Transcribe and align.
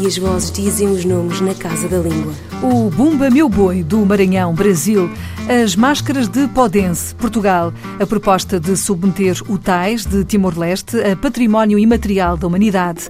e 0.00 0.06
as 0.06 0.16
vozes 0.16 0.50
dizem 0.50 0.88
os 0.88 1.04
nomes 1.04 1.40
na 1.40 1.54
casa 1.54 1.88
da 1.88 1.98
língua. 1.98 2.32
O 2.62 2.88
Bumba 2.90 3.30
Meu 3.30 3.48
Boi, 3.48 3.82
do 3.82 3.98
Maranhão, 4.04 4.54
Brasil. 4.54 5.10
As 5.48 5.74
máscaras 5.74 6.28
de 6.28 6.46
Podense, 6.48 7.14
Portugal. 7.14 7.72
A 7.98 8.06
proposta 8.06 8.60
de 8.60 8.76
submeter 8.76 9.40
o 9.50 9.58
Tais, 9.58 10.04
de 10.04 10.24
Timor-Leste, 10.24 10.98
a 11.00 11.16
património 11.16 11.78
imaterial 11.78 12.36
da 12.36 12.46
humanidade. 12.46 13.08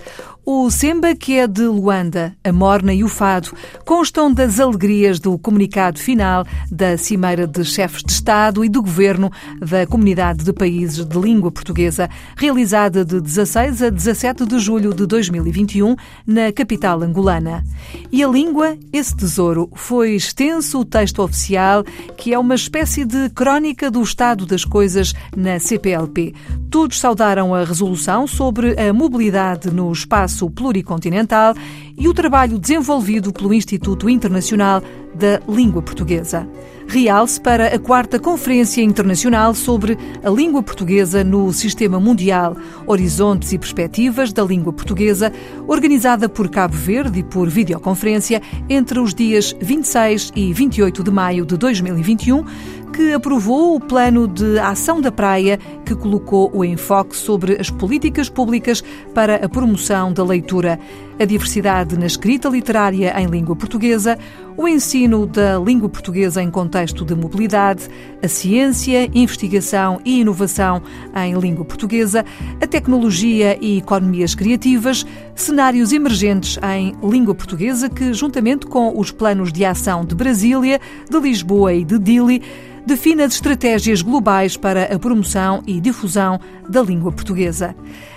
O 0.51 0.71
Semba, 0.71 1.15
que 1.15 1.35
é 1.35 1.47
de 1.47 1.67
Luanda, 1.67 2.35
a 2.43 2.51
Morna 2.51 2.95
e 2.95 3.05
o 3.05 3.09
Fado, 3.09 3.51
constam 3.85 4.33
das 4.33 4.59
alegrias 4.59 5.21
do 5.21 5.37
comunicado 5.37 5.99
final 5.99 6.43
da 6.73 6.97
Cimeira 6.97 7.47
de 7.47 7.63
Chefes 7.67 8.03
de 8.03 8.13
Estado 8.13 8.65
e 8.65 8.69
do 8.71 8.81
Governo 8.81 9.31
da 9.61 9.87
Comunidade 9.87 10.43
de 10.43 10.53
Países 10.55 11.05
de 11.05 11.19
Língua 11.19 11.53
Portuguesa, 11.53 12.09
realizada 12.35 13.05
de 13.05 13.21
16 13.21 13.83
a 13.83 13.91
17 13.91 14.47
de 14.47 14.59
julho 14.59 14.95
de 14.95 15.05
2021 15.05 15.95
na 16.27 16.51
capital 16.51 17.03
angolana. 17.03 17.63
E 18.11 18.25
a 18.25 18.29
língua, 18.29 18.75
esse 18.91 19.15
tesouro, 19.15 19.69
foi 19.75 20.15
extenso 20.15 20.81
o 20.81 20.85
texto 20.87 21.23
oficial, 21.23 21.85
que 22.17 22.33
é 22.33 22.39
uma 22.39 22.55
espécie 22.55 23.05
de 23.05 23.29
crónica 23.29 23.91
do 23.91 24.01
estado 24.01 24.47
das 24.47 24.65
coisas 24.65 25.13
na 25.37 25.59
CPLP. 25.59 26.35
Todos 26.71 26.99
saudaram 26.99 27.55
a 27.55 27.65
resolução 27.65 28.27
sobre 28.27 28.81
a 28.81 28.95
mobilidade 28.95 29.71
no 29.71 29.93
espaço 29.93 30.38
pluricontinental 30.47 31.55
e 31.97 32.07
o 32.07 32.15
trabalho 32.15 32.59
desenvolvido 32.59 33.33
pelo 33.33 33.53
Instituto 33.53 34.09
Internacional 34.09 34.83
da 35.15 35.41
Língua 35.49 35.83
Portuguesa. 35.83 36.49
Realce 36.87 37.39
para 37.39 37.67
a 37.75 37.79
quarta 37.79 38.19
Conferência 38.19 38.81
Internacional 38.81 39.55
sobre 39.55 39.99
a 40.23 40.31
Língua 40.31 40.63
Portuguesa 40.63 41.23
no 41.23 41.53
Sistema 41.53 42.01
Mundial, 42.01 42.57
Horizontes 42.87 43.53
e 43.53 43.59
Perspectivas 43.59 44.33
da 44.33 44.43
Língua 44.43 44.73
Portuguesa, 44.73 45.31
organizada 45.67 46.31
por 46.31 46.49
Cabo 46.49 46.75
Verde 46.75 47.21
e 47.21 47.23
por 47.23 47.49
videoconferência 47.49 48.41
entre 48.71 48.99
os 49.01 49.13
dias 49.13 49.55
26 49.61 50.33
e 50.35 50.53
28 50.53 51.03
de 51.03 51.11
maio 51.11 51.45
de 51.45 51.59
2021, 51.59 52.45
que 52.93 53.13
aprovou 53.13 53.77
o 53.77 53.81
plano 53.81 54.27
de 54.27 54.59
ação 54.59 55.01
da 55.01 55.13
praia 55.13 55.59
que 55.85 55.95
colocou 55.95 56.51
o 56.53 56.65
enfoque 56.65 57.17
sobre 57.17 57.61
as 57.61 57.71
políticas 57.71 58.29
públicas 58.29 58.83
para 59.15 59.37
a 59.37 59.49
promoção 59.49 60.13
da 60.13 60.25
leitura, 60.25 60.79
a 61.19 61.25
diversidade 61.25 61.99
na 61.99 62.07
escrita 62.07 62.49
literária 62.49 63.15
em 63.21 63.27
língua 63.27 63.57
portuguesa, 63.57 64.19
o 64.57 64.67
ensino 64.67 65.27
da 65.27 65.59
língua 65.59 65.89
portuguesa 65.89 66.43
em 66.43 66.51
contexto 66.51 67.05
de 67.05 67.15
mobilidade, 67.15 67.89
a 68.23 68.29
ciência, 68.29 69.09
investigação 69.15 70.01
e 70.05 70.21
inovação 70.21 70.83
em 71.15 71.39
língua 71.39 71.65
portuguesa, 71.65 72.25
a 72.61 72.67
tecnologia 72.67 73.57
e 73.61 73.79
economias 73.79 74.35
criativas, 74.35 75.07
cenários 75.43 75.93
emergentes 75.93 76.59
em 76.77 76.95
língua 77.03 77.35
portuguesa 77.35 77.89
que, 77.89 78.13
juntamente 78.13 78.67
com 78.67 78.99
os 78.99 79.11
planos 79.11 79.53
de 79.53 79.65
ação 79.65 80.05
de 80.05 80.15
Brasília, 80.15 80.81
de 81.09 81.19
Lisboa 81.19 81.73
e 81.73 81.85
de 81.85 81.99
Dili, 81.99 82.43
define 82.85 83.23
as 83.23 83.35
estratégias 83.35 84.03
globais 84.03 84.57
para 84.57 84.85
a 84.95 84.99
promoção 84.99 85.63
e 85.67 85.81
difusão 85.81 86.41
da 86.69 86.83
língua 86.83 87.13
portuguesa. 87.13 87.77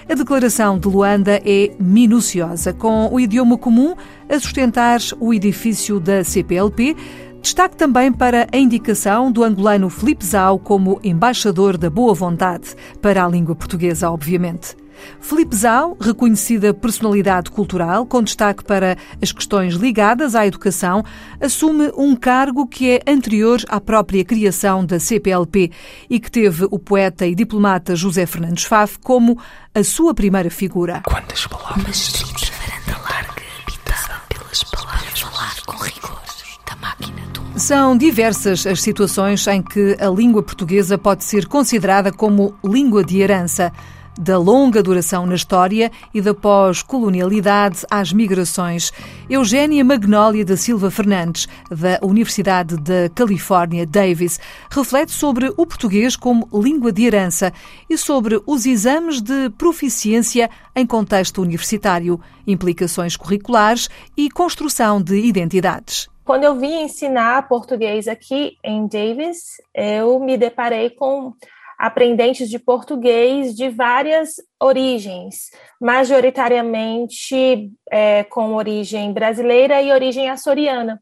A 0.09 0.15
declaração 0.15 0.79
de 0.79 0.87
Luanda 0.87 1.41
é 1.45 1.71
minuciosa, 1.79 2.73
com 2.73 3.07
o 3.13 3.19
idioma 3.19 3.57
comum 3.57 3.95
a 4.29 4.39
sustentar 4.39 4.99
o 5.19 5.33
edifício 5.33 5.99
da 5.99 6.23
CPLP. 6.23 6.95
Destaque 7.41 7.75
também 7.75 8.11
para 8.11 8.47
a 8.51 8.57
indicação 8.57 9.31
do 9.31 9.43
angolano 9.43 9.89
Filipe 9.89 10.25
Zau 10.25 10.57
como 10.57 10.99
embaixador 11.03 11.77
da 11.77 11.89
boa 11.89 12.13
vontade 12.13 12.75
para 13.01 13.23
a 13.25 13.27
língua 13.27 13.55
portuguesa, 13.55 14.09
obviamente. 14.09 14.75
Filipe 15.19 15.55
Zau, 15.55 15.97
reconhecida 15.99 16.73
personalidade 16.73 17.51
cultural, 17.51 18.05
com 18.05 18.21
destaque 18.21 18.63
para 18.63 18.97
as 19.21 19.31
questões 19.31 19.75
ligadas 19.75 20.35
à 20.35 20.45
educação, 20.45 21.03
assume 21.39 21.91
um 21.97 22.15
cargo 22.15 22.67
que 22.67 22.91
é 22.91 23.01
anterior 23.07 23.61
à 23.69 23.79
própria 23.79 24.23
criação 24.25 24.85
da 24.85 24.99
CPLP 24.99 25.71
e 26.09 26.19
que 26.19 26.31
teve 26.31 26.67
o 26.69 26.79
poeta 26.79 27.25
e 27.25 27.35
diplomata 27.35 27.95
José 27.95 28.25
Fernandes 28.25 28.63
Faf 28.63 28.99
como 28.99 29.37
a 29.73 29.83
sua 29.83 30.13
primeira 30.13 30.49
figura. 30.49 31.01
Quantas 31.05 31.47
palavras? 31.47 31.77
Uma 31.77 31.89
estrita 31.89 32.51
varanda 32.57 33.01
larga, 33.03 33.41
habitada 33.61 34.21
pelas 34.29 34.63
palavras. 34.63 35.19
Falar 35.19 35.55
com 35.65 35.83
rigor 35.83 36.21
da 36.67 36.75
máquina 36.75 37.21
do. 37.33 37.59
São 37.59 37.97
diversas 37.97 38.65
as 38.65 38.81
situações 38.81 39.45
em 39.47 39.61
que 39.61 39.95
a 39.99 40.09
língua 40.09 40.43
portuguesa 40.43 40.97
pode 40.97 41.23
ser 41.23 41.47
considerada 41.47 42.11
como 42.11 42.55
língua 42.63 43.03
de 43.03 43.19
herança 43.19 43.71
da 44.17 44.37
longa 44.37 44.83
duração 44.83 45.25
na 45.25 45.35
história 45.35 45.91
e 46.13 46.21
da 46.21 46.33
pós-colonialidade 46.33 47.85
às 47.89 48.11
migrações. 48.11 48.91
Eugénia 49.29 49.83
Magnólia 49.83 50.45
da 50.45 50.57
Silva 50.57 50.91
Fernandes, 50.91 51.47
da 51.69 51.99
Universidade 52.05 52.77
da 52.77 53.09
Califórnia, 53.13 53.85
Davis, 53.85 54.39
reflete 54.69 55.11
sobre 55.11 55.49
o 55.49 55.65
português 55.65 56.15
como 56.15 56.47
língua 56.53 56.91
de 56.91 57.05
herança 57.05 57.53
e 57.89 57.97
sobre 57.97 58.41
os 58.45 58.65
exames 58.65 59.21
de 59.21 59.49
proficiência 59.51 60.49
em 60.75 60.85
contexto 60.85 61.41
universitário, 61.41 62.19
implicações 62.45 63.15
curriculares 63.15 63.89
e 64.17 64.29
construção 64.29 65.01
de 65.01 65.19
identidades. 65.19 66.09
Quando 66.23 66.43
eu 66.43 66.55
vim 66.55 66.83
ensinar 66.83 67.47
português 67.47 68.07
aqui 68.07 68.57
em 68.63 68.87
Davis, 68.87 69.59
eu 69.75 70.19
me 70.19 70.37
deparei 70.37 70.89
com 70.91 71.33
aprendentes 71.81 72.47
de 72.47 72.59
português 72.59 73.55
de 73.55 73.67
várias 73.67 74.35
origens, 74.61 75.49
majoritariamente 75.81 77.71
é, 77.91 78.23
com 78.25 78.53
origem 78.53 79.11
brasileira 79.11 79.81
e 79.81 79.91
origem 79.91 80.29
açoriana. 80.29 81.01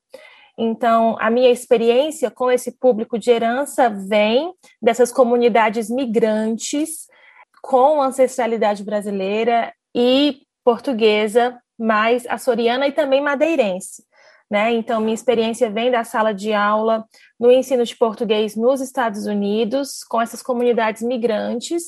Então, 0.57 1.17
a 1.19 1.29
minha 1.29 1.51
experiência 1.51 2.31
com 2.31 2.49
esse 2.49 2.71
público 2.79 3.19
de 3.19 3.29
herança 3.29 3.89
vem 3.89 4.53
dessas 4.81 5.11
comunidades 5.11 5.89
migrantes 5.89 7.07
com 7.61 8.01
ancestralidade 8.01 8.81
brasileira 8.81 9.73
e 9.93 10.43
portuguesa, 10.63 11.59
mais 11.77 12.25
açoriana 12.25 12.87
e 12.87 12.93
também 12.93 13.19
madeirense. 13.19 14.03
Né? 14.49 14.73
Então, 14.73 14.99
minha 14.99 15.13
experiência 15.13 15.69
vem 15.69 15.91
da 15.91 16.03
sala 16.03 16.33
de 16.33 16.53
aula 16.53 17.05
no 17.39 17.51
ensino 17.51 17.85
de 17.85 17.95
português 17.95 18.55
nos 18.55 18.81
Estados 18.81 19.27
Unidos, 19.27 20.03
com 20.03 20.19
essas 20.19 20.41
comunidades 20.41 21.03
migrantes, 21.03 21.83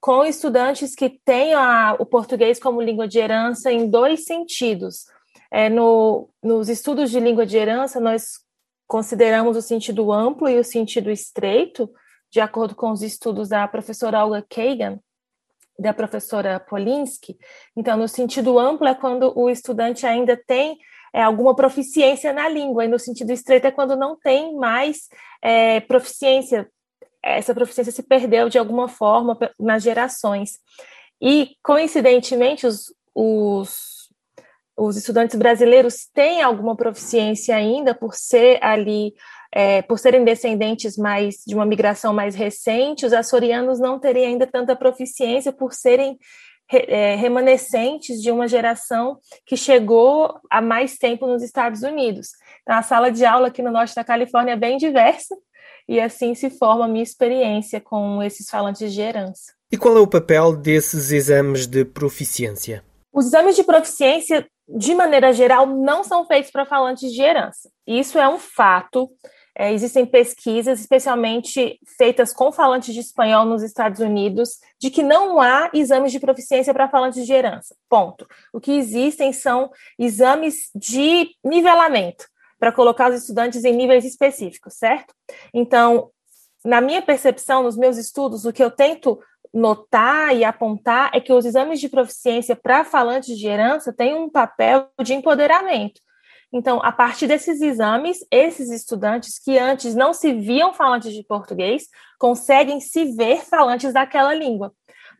com 0.00 0.24
estudantes 0.24 0.94
que 0.94 1.10
têm 1.24 1.54
a, 1.54 1.96
o 1.98 2.06
português 2.06 2.60
como 2.60 2.80
língua 2.80 3.08
de 3.08 3.18
herança 3.18 3.72
em 3.72 3.90
dois 3.90 4.24
sentidos. 4.24 5.06
É, 5.50 5.68
no, 5.68 6.28
nos 6.42 6.68
estudos 6.68 7.10
de 7.10 7.18
língua 7.18 7.44
de 7.44 7.56
herança, 7.56 7.98
nós 7.98 8.38
consideramos 8.86 9.56
o 9.56 9.62
sentido 9.62 10.12
amplo 10.12 10.48
e 10.48 10.58
o 10.58 10.64
sentido 10.64 11.10
estreito, 11.10 11.90
de 12.30 12.40
acordo 12.40 12.76
com 12.76 12.92
os 12.92 13.02
estudos 13.02 13.48
da 13.48 13.66
professora 13.66 14.24
Olga 14.24 14.44
Kagan, 14.48 15.00
da 15.78 15.92
professora 15.92 16.60
Polinsky. 16.60 17.36
Então, 17.76 17.96
no 17.96 18.06
sentido 18.06 18.58
amplo 18.58 18.86
é 18.86 18.94
quando 18.94 19.32
o 19.36 19.50
estudante 19.50 20.06
ainda 20.06 20.36
tem 20.36 20.78
é, 21.18 21.22
alguma 21.22 21.52
proficiência 21.52 22.32
na 22.32 22.48
língua, 22.48 22.84
e 22.84 22.88
no 22.88 22.96
sentido 22.96 23.32
estreito 23.32 23.66
é 23.66 23.72
quando 23.72 23.96
não 23.96 24.14
tem 24.14 24.54
mais 24.54 25.08
é, 25.42 25.80
proficiência, 25.80 26.70
essa 27.20 27.52
proficiência 27.52 27.92
se 27.92 28.04
perdeu 28.04 28.48
de 28.48 28.56
alguma 28.56 28.86
forma 28.86 29.36
nas 29.58 29.82
gerações. 29.82 30.60
E, 31.20 31.56
coincidentemente, 31.60 32.68
os, 32.68 32.94
os, 33.12 34.08
os 34.76 34.96
estudantes 34.96 35.34
brasileiros 35.36 36.06
têm 36.14 36.40
alguma 36.40 36.76
proficiência 36.76 37.56
ainda 37.56 37.96
por 37.96 38.14
ser 38.14 38.62
ali 38.62 39.12
é, 39.52 39.82
por 39.82 39.98
serem 39.98 40.24
descendentes 40.24 40.96
mais 40.96 41.42
de 41.44 41.54
uma 41.54 41.66
migração 41.66 42.12
mais 42.12 42.36
recente, 42.36 43.06
os 43.06 43.12
açorianos 43.12 43.80
não 43.80 43.98
teriam 43.98 44.26
ainda 44.26 44.46
tanta 44.46 44.76
proficiência 44.76 45.52
por 45.52 45.72
serem 45.72 46.16
remanescentes 46.68 48.20
de 48.20 48.30
uma 48.30 48.46
geração 48.46 49.18
que 49.46 49.56
chegou 49.56 50.38
há 50.50 50.60
mais 50.60 50.98
tempo 50.98 51.26
nos 51.26 51.42
Estados 51.42 51.82
Unidos. 51.82 52.28
Então, 52.62 52.76
a 52.76 52.82
sala 52.82 53.10
de 53.10 53.24
aula 53.24 53.48
aqui 53.48 53.62
no 53.62 53.70
norte 53.70 53.94
da 53.94 54.04
Califórnia 54.04 54.52
é 54.52 54.56
bem 54.56 54.76
diversa, 54.76 55.34
e 55.88 55.98
assim 55.98 56.34
se 56.34 56.50
forma 56.50 56.84
a 56.84 56.88
minha 56.88 57.02
experiência 57.02 57.80
com 57.80 58.22
esses 58.22 58.50
falantes 58.50 58.92
de 58.92 59.00
herança. 59.00 59.54
E 59.72 59.76
qual 59.76 59.96
é 59.96 60.00
o 60.00 60.06
papel 60.06 60.54
desses 60.54 61.10
exames 61.10 61.66
de 61.66 61.84
proficiência? 61.84 62.84
Os 63.12 63.26
exames 63.26 63.56
de 63.56 63.64
proficiência, 63.64 64.46
de 64.68 64.94
maneira 64.94 65.32
geral, 65.32 65.66
não 65.66 66.04
são 66.04 66.26
feitos 66.26 66.50
para 66.50 66.66
falantes 66.66 67.10
de 67.12 67.22
herança. 67.22 67.70
Isso 67.86 68.18
é 68.18 68.28
um 68.28 68.38
fato 68.38 69.10
é, 69.58 69.72
existem 69.72 70.06
pesquisas, 70.06 70.78
especialmente 70.78 71.80
feitas 71.98 72.32
com 72.32 72.52
falantes 72.52 72.94
de 72.94 73.00
espanhol 73.00 73.44
nos 73.44 73.60
Estados 73.60 73.98
Unidos, 73.98 74.60
de 74.80 74.88
que 74.88 75.02
não 75.02 75.40
há 75.40 75.68
exames 75.74 76.12
de 76.12 76.20
proficiência 76.20 76.72
para 76.72 76.88
falantes 76.88 77.26
de 77.26 77.32
herança. 77.32 77.74
Ponto. 77.88 78.24
O 78.52 78.60
que 78.60 78.70
existem 78.70 79.32
são 79.32 79.68
exames 79.98 80.70
de 80.76 81.30
nivelamento, 81.44 82.28
para 82.56 82.70
colocar 82.70 83.10
os 83.10 83.22
estudantes 83.22 83.64
em 83.64 83.74
níveis 83.74 84.04
específicos, 84.04 84.74
certo? 84.74 85.12
Então, 85.52 86.10
na 86.64 86.80
minha 86.80 87.02
percepção, 87.02 87.64
nos 87.64 87.76
meus 87.76 87.96
estudos, 87.96 88.44
o 88.44 88.52
que 88.52 88.62
eu 88.62 88.70
tento 88.70 89.18
notar 89.52 90.36
e 90.36 90.44
apontar 90.44 91.10
é 91.12 91.20
que 91.20 91.32
os 91.32 91.44
exames 91.44 91.80
de 91.80 91.88
proficiência 91.88 92.54
para 92.54 92.84
falantes 92.84 93.36
de 93.36 93.48
herança 93.48 93.92
têm 93.92 94.14
um 94.14 94.30
papel 94.30 94.88
de 95.02 95.14
empoderamento. 95.14 96.00
Então, 96.52 96.80
a 96.82 96.90
partir 96.90 97.26
desses 97.26 97.60
exames, 97.60 98.18
esses 98.30 98.70
estudantes 98.70 99.38
que 99.38 99.58
antes 99.58 99.94
não 99.94 100.14
se 100.14 100.32
viam 100.32 100.72
falantes 100.72 101.12
de 101.12 101.22
português 101.22 101.84
conseguem 102.18 102.80
se 102.80 103.04
ver 103.16 103.44
falantes 103.44 103.92
daquela 103.92 104.32
língua, 104.32 104.72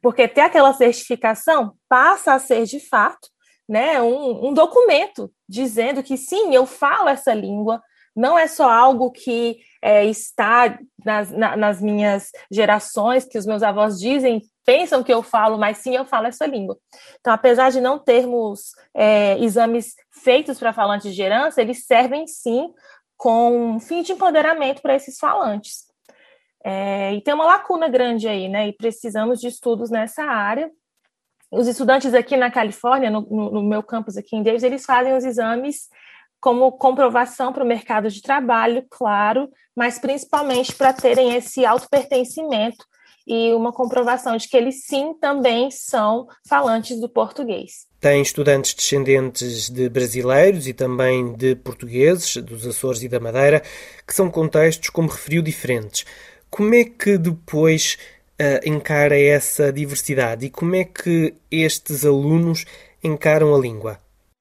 porque 0.02 0.26
ter 0.26 0.40
aquela 0.40 0.72
certificação 0.72 1.74
passa 1.88 2.32
a 2.32 2.38
ser 2.38 2.64
de 2.64 2.80
fato 2.80 3.28
né, 3.68 4.00
um, 4.00 4.48
um 4.48 4.54
documento 4.54 5.30
dizendo 5.46 6.02
que 6.02 6.16
sim, 6.16 6.54
eu 6.54 6.64
falo 6.64 7.08
essa 7.08 7.34
língua, 7.34 7.82
não 8.16 8.38
é 8.38 8.48
só 8.48 8.68
algo 8.68 9.12
que 9.12 9.58
é, 9.82 10.04
está 10.06 10.78
nas, 11.04 11.30
na, 11.30 11.56
nas 11.56 11.80
minhas 11.80 12.30
gerações, 12.50 13.24
que 13.24 13.38
os 13.38 13.46
meus 13.46 13.62
avós 13.62 13.98
dizem, 13.98 14.42
pensam 14.68 15.02
que 15.02 15.10
eu 15.10 15.22
falo, 15.22 15.56
mas 15.56 15.78
sim 15.78 15.96
eu 15.96 16.04
falo 16.04 16.26
essa 16.26 16.44
língua. 16.44 16.76
Então, 17.18 17.32
apesar 17.32 17.70
de 17.70 17.80
não 17.80 17.98
termos 17.98 18.72
é, 18.94 19.38
exames 19.38 19.94
feitos 20.12 20.58
para 20.58 20.74
falantes 20.74 21.14
de 21.14 21.22
herança, 21.22 21.62
eles 21.62 21.86
servem 21.86 22.26
sim 22.26 22.68
com 23.16 23.76
um 23.76 23.80
fim 23.80 24.02
de 24.02 24.12
empoderamento 24.12 24.82
para 24.82 24.94
esses 24.94 25.18
falantes. 25.18 25.86
É, 26.62 27.14
e 27.14 27.22
tem 27.22 27.32
uma 27.32 27.46
lacuna 27.46 27.88
grande 27.88 28.28
aí, 28.28 28.46
né? 28.46 28.68
E 28.68 28.74
precisamos 28.74 29.40
de 29.40 29.48
estudos 29.48 29.88
nessa 29.88 30.22
área. 30.22 30.70
Os 31.50 31.66
estudantes 31.66 32.12
aqui 32.12 32.36
na 32.36 32.50
Califórnia, 32.50 33.10
no, 33.10 33.22
no, 33.22 33.62
meu 33.62 33.82
campus 33.82 34.18
aqui 34.18 34.36
em 34.36 34.42
Davis, 34.42 34.62
eles 34.62 34.84
fazem 34.84 35.16
os 35.16 35.24
exames 35.24 35.88
como 36.42 36.72
comprovação 36.72 37.54
para 37.54 37.64
o 37.64 37.66
mercado 37.66 38.10
de 38.10 38.20
trabalho, 38.20 38.84
claro, 38.90 39.48
mas 39.74 39.98
principalmente 39.98 40.74
para 40.74 40.92
terem 40.92 41.34
esse 41.34 41.64
auto-pertencimento 41.64 42.84
e 43.28 43.52
uma 43.52 43.72
comprovação 43.72 44.36
de 44.36 44.48
que 44.48 44.56
eles 44.56 44.86
sim 44.86 45.12
também 45.20 45.70
são 45.70 46.26
falantes 46.48 46.98
do 46.98 47.08
português. 47.08 47.86
Tem 48.00 48.22
estudantes 48.22 48.72
descendentes 48.72 49.68
de 49.68 49.88
brasileiros 49.88 50.66
e 50.66 50.72
também 50.72 51.34
de 51.34 51.54
portugueses, 51.54 52.36
dos 52.36 52.66
Açores 52.66 53.02
e 53.02 53.08
da 53.08 53.20
Madeira, 53.20 53.62
que 54.06 54.14
são 54.14 54.30
contextos, 54.30 54.88
como 54.88 55.08
referiu, 55.08 55.42
diferentes. 55.42 56.06
Como 56.48 56.74
é 56.74 56.84
que 56.84 57.18
depois 57.18 57.98
uh, 58.40 58.66
encara 58.66 59.18
essa 59.18 59.70
diversidade 59.70 60.46
e 60.46 60.50
como 60.50 60.74
é 60.74 60.84
que 60.84 61.34
estes 61.50 62.06
alunos 62.06 62.64
encaram 63.04 63.54
a 63.54 63.58
língua? 63.58 63.98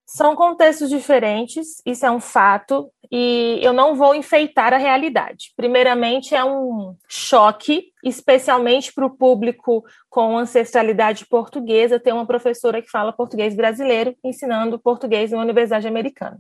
São 0.09 0.37
contextos 0.37 0.89
diferentes, 0.89 1.81
isso 1.85 2.05
é 2.05 2.09
um 2.09 2.21
fato, 2.21 2.89
e 3.11 3.59
eu 3.61 3.73
não 3.73 3.93
vou 3.93 4.15
enfeitar 4.15 4.73
a 4.73 4.77
realidade. 4.77 5.51
Primeiramente, 5.53 6.33
é 6.33 6.45
um 6.45 6.95
choque, 7.09 7.91
especialmente 8.01 8.93
para 8.93 9.05
o 9.05 9.09
público 9.09 9.83
com 10.09 10.37
ancestralidade 10.37 11.25
portuguesa, 11.25 11.99
ter 11.99 12.13
uma 12.13 12.25
professora 12.25 12.81
que 12.81 12.89
fala 12.89 13.11
português 13.11 13.53
brasileiro 13.53 14.15
ensinando 14.23 14.79
português 14.79 15.33
em 15.33 15.35
uma 15.35 15.43
universidade 15.43 15.89
americana. 15.89 16.37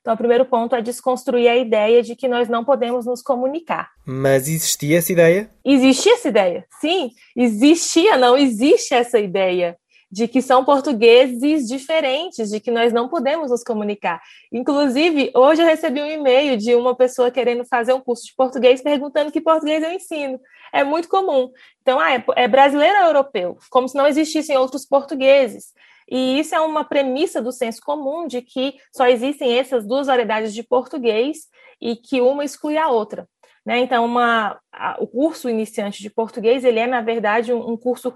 Então, 0.00 0.14
o 0.14 0.16
primeiro 0.16 0.44
ponto 0.44 0.76
é 0.76 0.80
desconstruir 0.80 1.48
a 1.48 1.56
ideia 1.56 2.04
de 2.04 2.14
que 2.14 2.28
nós 2.28 2.48
não 2.48 2.64
podemos 2.64 3.04
nos 3.04 3.20
comunicar. 3.20 3.90
Mas 4.06 4.46
existia 4.46 4.98
essa 4.98 5.12
ideia? 5.12 5.50
Existia 5.64 6.14
essa 6.14 6.28
ideia, 6.28 6.64
sim. 6.80 7.10
Existia, 7.36 8.16
não 8.16 8.36
existe 8.36 8.94
essa 8.94 9.18
ideia 9.18 9.76
de 10.10 10.26
que 10.26 10.40
são 10.40 10.64
portugueses 10.64 11.68
diferentes, 11.68 12.50
de 12.50 12.60
que 12.60 12.70
nós 12.70 12.92
não 12.92 13.08
podemos 13.08 13.50
nos 13.50 13.62
comunicar. 13.62 14.20
Inclusive, 14.50 15.30
hoje 15.34 15.62
eu 15.62 15.66
recebi 15.66 16.00
um 16.00 16.06
e-mail 16.06 16.56
de 16.56 16.74
uma 16.74 16.96
pessoa 16.96 17.30
querendo 17.30 17.64
fazer 17.64 17.92
um 17.92 18.00
curso 18.00 18.24
de 18.24 18.34
português 18.34 18.80
perguntando 18.80 19.30
que 19.30 19.40
português 19.40 19.82
eu 19.82 19.92
ensino. 19.92 20.40
É 20.72 20.82
muito 20.82 21.08
comum. 21.08 21.50
Então, 21.82 22.00
ah, 22.00 22.14
é, 22.14 22.24
é 22.36 22.48
brasileiro 22.48 22.98
ou 23.00 23.06
europeu? 23.06 23.58
Como 23.70 23.88
se 23.88 23.96
não 23.96 24.06
existissem 24.06 24.56
outros 24.56 24.86
portugueses. 24.86 25.72
E 26.10 26.40
isso 26.40 26.54
é 26.54 26.60
uma 26.60 26.84
premissa 26.84 27.42
do 27.42 27.52
senso 27.52 27.82
comum 27.82 28.26
de 28.26 28.40
que 28.40 28.76
só 28.94 29.06
existem 29.06 29.58
essas 29.58 29.86
duas 29.86 30.06
variedades 30.06 30.54
de 30.54 30.62
português 30.62 31.48
e 31.80 31.96
que 31.96 32.20
uma 32.20 32.44
exclui 32.44 32.78
a 32.78 32.88
outra. 32.88 33.28
Né? 33.64 33.80
Então, 33.80 34.06
uma, 34.06 34.58
a, 34.72 34.96
o 34.98 35.06
curso 35.06 35.50
iniciante 35.50 36.00
de 36.00 36.08
português 36.08 36.64
ele 36.64 36.78
é, 36.78 36.86
na 36.86 37.02
verdade, 37.02 37.52
um, 37.52 37.72
um 37.72 37.76
curso 37.76 38.14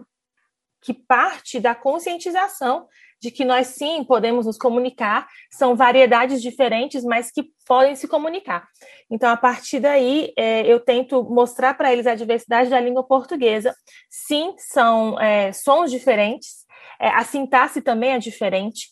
que 0.83 0.93
parte 0.93 1.61
da 1.61 1.75
conscientização 1.75 2.87
de 3.23 3.31
que 3.31 3.45
nós 3.45 3.69
sim 3.69 4.03
podemos 4.03 4.47
nos 4.47 4.59
comunicar, 4.59 5.29
são 5.49 5.77
variedades 5.77 6.43
diferentes, 6.43 7.05
mas 7.05 7.31
que 7.31 7.45
podem 7.65 7.95
se 7.95 8.09
comunicar. 8.09 8.67
Então, 9.09 9.31
a 9.31 9.37
partir 9.37 9.79
daí, 9.79 10.33
é, 10.37 10.67
eu 10.67 10.81
tento 10.81 11.23
mostrar 11.23 11.75
para 11.75 11.93
eles 11.93 12.09
a 12.09 12.17
diversidade 12.17 12.69
da 12.69 12.81
língua 12.81 13.05
portuguesa. 13.05 13.73
Sim, 14.11 14.55
são 14.59 15.21
é, 15.21 15.53
sons 15.53 15.93
diferentes, 15.93 16.67
é, 17.01 17.11
a 17.11 17.23
sintaxe 17.23 17.81
também 17.81 18.11
é 18.11 18.19
diferente, 18.19 18.89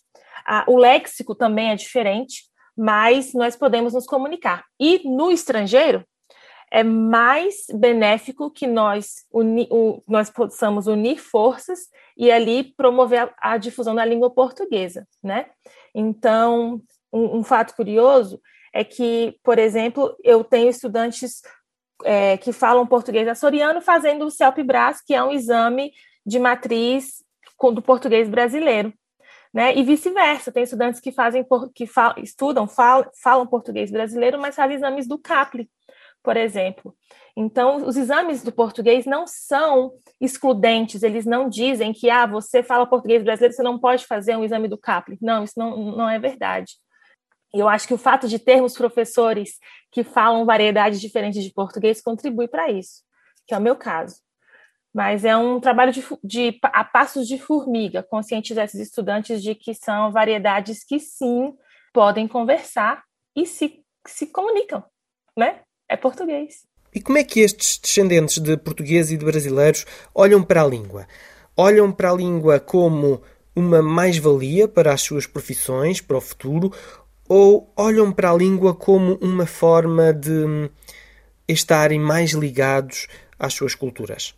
a, 0.47 0.65
o 0.69 0.77
léxico 0.77 1.35
também 1.35 1.71
é 1.71 1.77
diferente, 1.77 2.45
mas 2.77 3.35
nós 3.35 3.57
podemos 3.57 3.95
nos 3.95 4.07
comunicar. 4.07 4.65
E 4.79 5.03
no 5.05 5.33
estrangeiro, 5.33 6.05
é 6.71 6.85
mais 6.85 7.67
benéfico 7.75 8.51
que 8.51 8.67
nós, 8.67 9.27
uni, 9.33 9.67
o, 9.71 10.03
nós 10.07 10.31
possamos 10.31 10.87
unir 10.87 11.19
forças 11.19 11.81
e 12.17 12.31
ali 12.31 12.73
promover 12.77 13.23
a, 13.23 13.55
a, 13.55 13.57
difusão 13.57 13.95
da 13.95 14.05
língua 14.05 14.31
portuguesa, 14.31 15.07
né? 15.23 15.47
Então, 15.95 16.81
um, 17.13 17.39
um, 17.39 17.45
fato 17.45 17.75
curioso 17.75 18.41
é 18.73 18.85
que, 18.85 19.37
por 19.43 19.59
exemplo, 19.59 20.17
eu 20.23 20.45
tenho 20.45 20.71
estudantes 20.71 21.43
é, 22.05 22.37
que 22.37 22.53
falam 22.53 22.87
português 22.87 23.27
açoriano 23.27 23.81
fazendo 23.81 24.25
o 24.25 24.31
CELP-BRAS, 24.31 25.03
que 25.05 25.13
é 25.13 25.23
um 25.23 25.33
exame 25.33 25.93
de 26.25 26.39
matriz 26.39 27.25
do 27.75 27.83
português 27.83 28.29
brasileiro. 28.29 28.93
Né? 29.53 29.77
E 29.77 29.83
vice-versa, 29.83 30.53
tem 30.53 30.63
estudantes 30.63 31.01
que 31.01 31.11
fazem 31.11 31.45
que 31.75 31.85
estudam, 32.23 32.69
falam, 32.69 33.11
falam 33.21 33.47
português 33.47 33.91
brasileiro, 33.91 34.41
mas 34.41 34.55
fazem 34.55 34.77
exames 34.77 35.09
do 35.09 35.19
CAPLE, 35.19 35.69
por 36.23 36.37
exemplo. 36.37 36.95
Então, 37.37 37.87
os 37.87 37.97
exames 37.97 38.43
do 38.43 38.53
português 38.53 39.07
não 39.07 39.27
são 39.27 39.93
excludentes, 40.21 41.03
eles 41.03 41.25
não 41.25 41.49
dizem 41.49 41.93
que, 41.93 42.11
ah, 42.11 42.27
você 42.27 42.63
fala 42.63 42.87
português 42.87 43.23
brasileiro, 43.23 43.55
você 43.55 43.63
não 43.63 43.79
pode 43.79 44.07
fazer 44.07 44.37
um 44.37 44.45
exame 44.45 44.69
do 44.69 44.79
CAPLE. 44.79 45.19
Não, 45.21 45.45
isso 45.45 45.59
não, 45.59 45.77
não 45.97 46.09
é 46.09 46.19
verdade. 46.19 46.75
Eu 47.53 47.69
acho 47.69 47.89
que 47.89 47.95
o 47.95 47.99
fato 47.99 48.29
de 48.29 48.39
termos 48.39 48.75
professores 48.75 49.59
que 49.91 50.05
falam 50.05 50.45
variedades 50.45 51.01
diferentes 51.01 51.43
de 51.43 51.53
português 51.53 52.01
contribui 52.01 52.47
para 52.47 52.71
isso, 52.71 53.03
que 53.47 53.55
é 53.55 53.59
o 53.59 53.63
meu 53.63 53.75
caso. 53.75 54.17
Mas 54.93 55.25
é 55.25 55.37
um 55.37 55.61
trabalho 55.61 55.93
de, 55.93 56.05
de, 56.23 56.59
a 56.63 56.85
passos 56.85 57.27
de 57.27 57.39
formiga, 57.39 58.03
conscientizar 58.03 58.65
esses 58.65 58.81
estudantes 58.81 59.43
de 59.43 59.55
que 59.55 59.73
são 59.73 60.13
variedades 60.13 60.85
que 60.85 60.99
sim 60.99 61.55
podem 61.93 62.29
conversar 62.29 63.03
e 63.35 63.47
se, 63.47 63.85
se 64.07 64.27
comunicam, 64.27 64.85
né? 65.37 65.63
É 65.91 65.97
português. 65.97 66.65
E 66.95 67.01
como 67.01 67.19
é 67.19 67.25
que 67.25 67.41
estes 67.41 67.79
descendentes 67.79 68.39
de 68.39 68.57
portugueses 68.57 69.13
e 69.13 69.17
de 69.17 69.25
brasileiros 69.25 69.85
olham 70.15 70.43
para 70.43 70.63
a 70.63 70.67
língua? 70.67 71.07
Olham 71.57 71.93
para 71.93 72.11
a 72.11 72.15
língua 72.15 72.59
como 72.61 73.21
uma 73.55 73.83
mais-valia 73.83 74.67
para 74.69 74.93
as 74.93 75.03
suas 75.03 75.27
profissões, 75.27 76.01
para 76.01 76.17
o 76.17 76.21
futuro, 76.21 76.73
ou 77.29 77.73
olham 77.77 78.13
para 78.13 78.31
a 78.31 78.37
língua 78.37 78.75
como 78.75 79.19
uma 79.21 79.47
forma 79.47 80.13
de 80.13 80.71
estarem 81.47 81.99
mais 81.99 82.31
ligados 82.33 83.09
às 83.39 83.53
suas 83.53 83.75
culturas? 83.75 84.35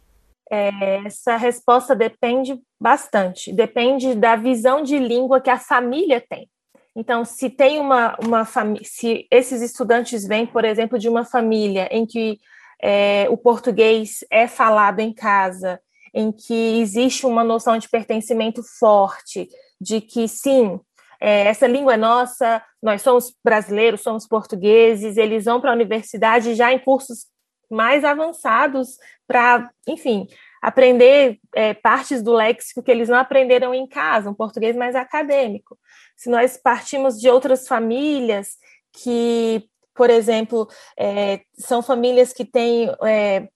Essa 0.51 1.37
resposta 1.37 1.95
depende 1.95 2.61
bastante, 2.81 3.53
depende 3.53 4.15
da 4.15 4.37
visão 4.37 4.83
de 4.83 4.99
língua 4.99 5.41
que 5.41 5.49
a 5.49 5.59
família 5.59 6.23
tem. 6.29 6.49
Então, 6.95 7.25
se 7.25 7.49
tem 7.49 7.81
uma, 7.81 8.17
uma 8.23 8.45
família, 8.45 8.85
se 8.85 9.27
esses 9.31 9.63
estudantes 9.63 10.27
vêm, 10.27 10.47
por 10.47 10.65
exemplo, 10.65 10.99
de 10.99 11.09
uma 11.09 11.25
família 11.25 11.89
em 11.91 12.05
que 12.05 12.39
é, 12.83 13.27
o 13.31 13.37
português 13.37 14.19
é 14.31 14.47
falado 14.47 15.01
em 15.01 15.13
casa, 15.13 15.81
em 16.15 16.31
que 16.31 16.81
existe 16.81 17.25
uma 17.25 17.43
noção 17.43 17.79
de 17.79 17.89
pertencimento 17.89 18.63
forte, 18.79 19.49
de 19.81 20.01
que 20.01 20.29
sim, 20.29 20.79
é, 21.19 21.47
essa 21.47 21.67
língua 21.67 21.95
é 21.95 21.97
nossa, 21.97 22.63
nós 22.83 23.01
somos 23.01 23.35
brasileiros, 23.43 24.03
somos 24.03 24.27
portugueses, 24.27 25.17
eles 25.17 25.47
vão 25.47 25.61
para 25.61 25.71
a 25.71 25.75
universidade 25.75 26.55
já 26.55 26.73
em 26.73 26.79
cursos 26.79 27.27
mais 27.71 28.05
avançados 28.05 28.99
para, 29.27 29.71
enfim, 29.89 30.27
aprender 30.61 31.39
é, 31.55 31.73
partes 31.73 32.23
do 32.23 32.33
léxico 32.33 32.83
que 32.83 32.91
eles 32.91 33.09
não 33.09 33.17
aprenderam 33.17 33.73
em 33.73 33.87
casa, 33.87 34.29
um 34.29 34.35
português 34.35 34.77
mais 34.77 34.95
acadêmico. 34.95 35.79
Se 36.23 36.31
nós 36.31 36.57
partimos 36.57 37.19
de 37.19 37.29
outras 37.29 37.67
famílias 37.67 38.57
que 38.93 39.69
por 39.95 40.09
exemplo, 40.09 40.69
é, 40.99 41.43
são 41.55 41.83
famílias 41.83 42.33
que 42.33 42.47
têm 42.47 42.91
é, 43.05 43.47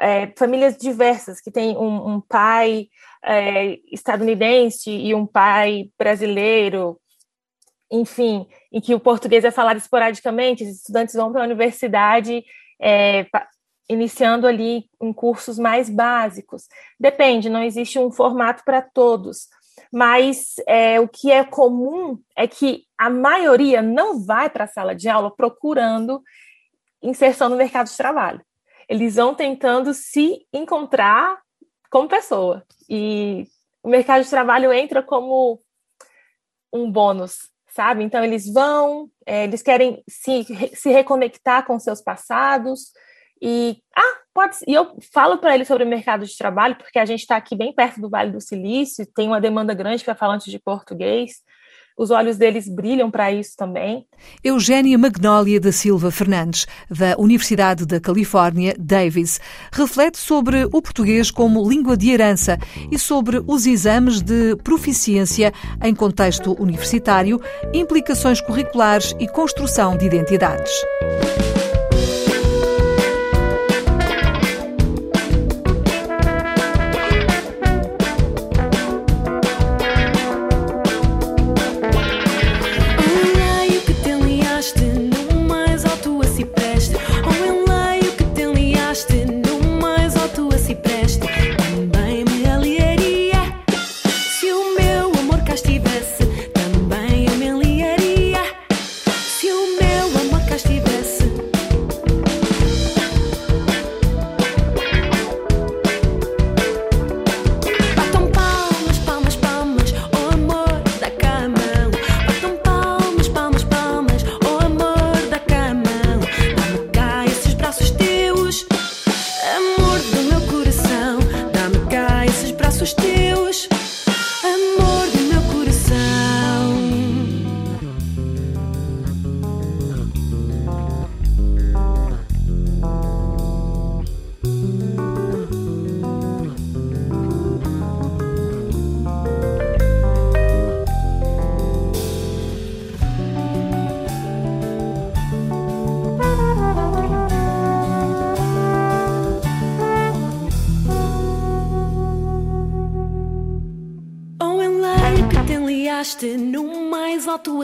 é, 0.00 0.32
famílias 0.36 0.76
diversas, 0.76 1.40
que 1.40 1.50
têm 1.50 1.76
um, 1.76 2.14
um 2.14 2.20
pai 2.20 2.88
é, 3.24 3.78
estadunidense 3.92 4.90
e 4.90 5.14
um 5.14 5.24
pai 5.24 5.90
brasileiro, 5.96 7.00
enfim, 7.88 8.48
em 8.72 8.80
que 8.80 8.96
o 8.96 9.00
português 9.00 9.44
é 9.44 9.52
falado 9.52 9.76
esporadicamente, 9.76 10.64
os 10.64 10.70
estudantes 10.70 11.14
vão 11.14 11.30
para 11.30 11.42
a 11.42 11.46
universidade 11.46 12.44
é, 12.80 13.26
iniciando 13.88 14.46
ali 14.46 14.86
em 15.00 15.12
cursos 15.12 15.56
mais 15.56 15.88
básicos. 15.88 16.64
Depende, 16.98 17.48
não 17.48 17.62
existe 17.62 17.96
um 17.98 18.10
formato 18.10 18.64
para 18.64 18.82
todos. 18.82 19.46
Mas 19.92 20.54
é, 20.66 20.98
o 21.00 21.08
que 21.08 21.30
é 21.30 21.44
comum 21.44 22.18
é 22.36 22.46
que 22.46 22.84
a 22.98 23.10
maioria 23.10 23.82
não 23.82 24.24
vai 24.24 24.50
para 24.50 24.64
a 24.64 24.68
sala 24.68 24.94
de 24.94 25.08
aula 25.08 25.34
procurando 25.34 26.22
inserção 27.02 27.48
no 27.48 27.56
mercado 27.56 27.88
de 27.88 27.96
trabalho. 27.96 28.40
Eles 28.88 29.16
vão 29.16 29.34
tentando 29.34 29.92
se 29.92 30.46
encontrar 30.52 31.40
como 31.90 32.08
pessoa. 32.08 32.64
E 32.88 33.46
o 33.82 33.88
mercado 33.88 34.22
de 34.22 34.30
trabalho 34.30 34.72
entra 34.72 35.02
como 35.02 35.60
um 36.72 36.90
bônus, 36.90 37.50
sabe? 37.68 38.02
Então, 38.02 38.24
eles 38.24 38.52
vão, 38.52 39.10
é, 39.24 39.44
eles 39.44 39.62
querem 39.62 40.02
se, 40.08 40.44
se 40.74 40.90
reconectar 40.90 41.66
com 41.66 41.78
seus 41.78 42.00
passados, 42.00 42.92
e, 43.40 43.82
ah, 43.96 44.20
pode 44.36 44.56
E 44.68 44.74
eu 44.74 44.94
falo 45.12 45.38
para 45.38 45.54
ele 45.54 45.64
sobre 45.64 45.84
o 45.84 45.88
mercado 45.88 46.26
de 46.26 46.36
trabalho, 46.36 46.76
porque 46.76 46.98
a 46.98 47.06
gente 47.06 47.20
está 47.20 47.36
aqui 47.36 47.56
bem 47.56 47.72
perto 47.72 48.02
do 48.02 48.10
Vale 48.10 48.30
do 48.30 48.40
Silício, 48.40 49.06
tem 49.14 49.26
uma 49.26 49.40
demanda 49.40 49.72
grande 49.72 50.04
para 50.04 50.14
falantes 50.14 50.52
de 50.52 50.58
português. 50.58 51.42
Os 51.98 52.10
olhos 52.10 52.36
deles 52.36 52.68
brilham 52.68 53.10
para 53.10 53.32
isso 53.32 53.56
também. 53.56 54.06
Eugénia 54.44 54.98
Magnólia 54.98 55.58
da 55.58 55.72
Silva 55.72 56.10
Fernandes, 56.10 56.66
da 56.90 57.16
Universidade 57.16 57.86
da 57.86 57.98
Califórnia, 57.98 58.76
Davis, 58.78 59.40
reflete 59.72 60.18
sobre 60.18 60.66
o 60.66 60.82
português 60.82 61.30
como 61.30 61.66
língua 61.66 61.96
de 61.96 62.10
herança 62.10 62.58
e 62.92 62.98
sobre 62.98 63.42
os 63.46 63.64
exames 63.64 64.20
de 64.20 64.54
proficiência 64.56 65.54
em 65.82 65.94
contexto 65.94 66.54
universitário, 66.62 67.40
implicações 67.72 68.42
curriculares 68.42 69.16
e 69.18 69.26
construção 69.26 69.96
de 69.96 70.04
identidades. 70.04 70.70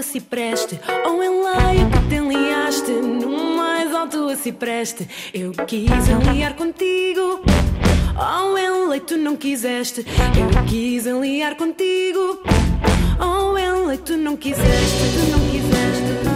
Se 0.03 0.21
preste, 0.21 0.79
ou 1.07 1.23
enleia 1.23 1.89
que 1.89 2.09
te 2.09 2.17
enliaste, 2.17 2.91
no 2.91 3.57
mais 3.57 3.95
alto 3.95 4.37
se 4.37 4.53
preste. 4.53 5.09
Eu 5.33 5.53
quis 5.53 6.09
enliar 6.09 6.55
contigo, 6.55 7.41
oh 8.17 8.59
enlei 8.59 9.01
tu 9.01 9.17
não 9.17 9.37
quiseste. 9.37 10.05
Eu 10.37 10.65
quis 10.67 11.07
enliar 11.07 11.57
contigo, 11.57 12.43
oh 13.19 13.57
enlei 13.57 13.99
tu 13.99 14.17
não 14.17 14.37
quiseste, 14.37 15.03
tu 15.15 15.31
não 15.31 15.51
quiseste. 15.51 16.32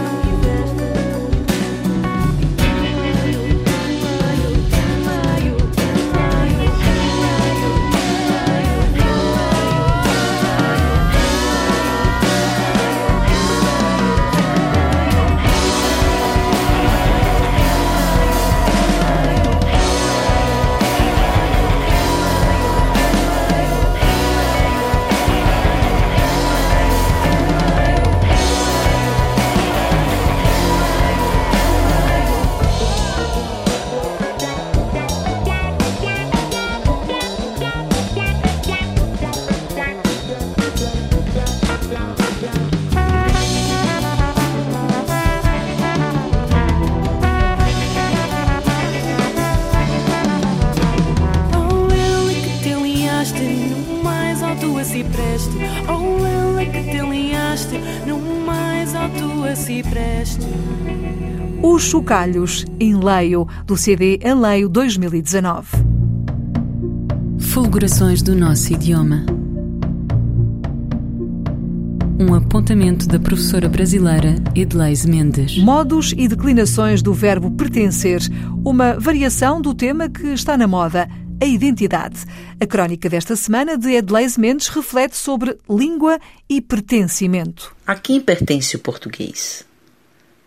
Chocalhos, 62.07 62.65
em 62.79 62.95
Leio, 62.95 63.45
do 63.65 63.75
CD 63.75 64.17
Em 64.23 64.33
Leio 64.33 64.69
2019. 64.69 65.67
Fulgurações 67.37 68.21
do 68.21 68.33
nosso 68.33 68.71
idioma. 68.71 69.25
Um 72.17 72.33
apontamento 72.33 73.09
da 73.09 73.19
professora 73.19 73.67
brasileira 73.67 74.35
Edleise 74.55 75.05
Mendes. 75.05 75.57
Modos 75.57 76.13
e 76.15 76.29
declinações 76.29 77.01
do 77.01 77.13
verbo 77.13 77.51
pertencer, 77.51 78.21
uma 78.63 78.97
variação 78.97 79.59
do 79.61 79.73
tema 79.73 80.07
que 80.07 80.27
está 80.27 80.57
na 80.57 80.65
moda, 80.65 81.09
a 81.41 81.45
identidade. 81.45 82.23
A 82.57 82.65
crónica 82.65 83.09
desta 83.09 83.35
semana 83.35 83.77
de 83.77 83.91
Edleise 83.91 84.39
Mendes 84.39 84.69
reflete 84.69 85.17
sobre 85.17 85.57
língua 85.69 86.17
e 86.47 86.61
pertencimento. 86.61 87.75
A 87.85 87.95
quem 87.95 88.21
pertence 88.21 88.77
o 88.77 88.79
português? 88.79 89.66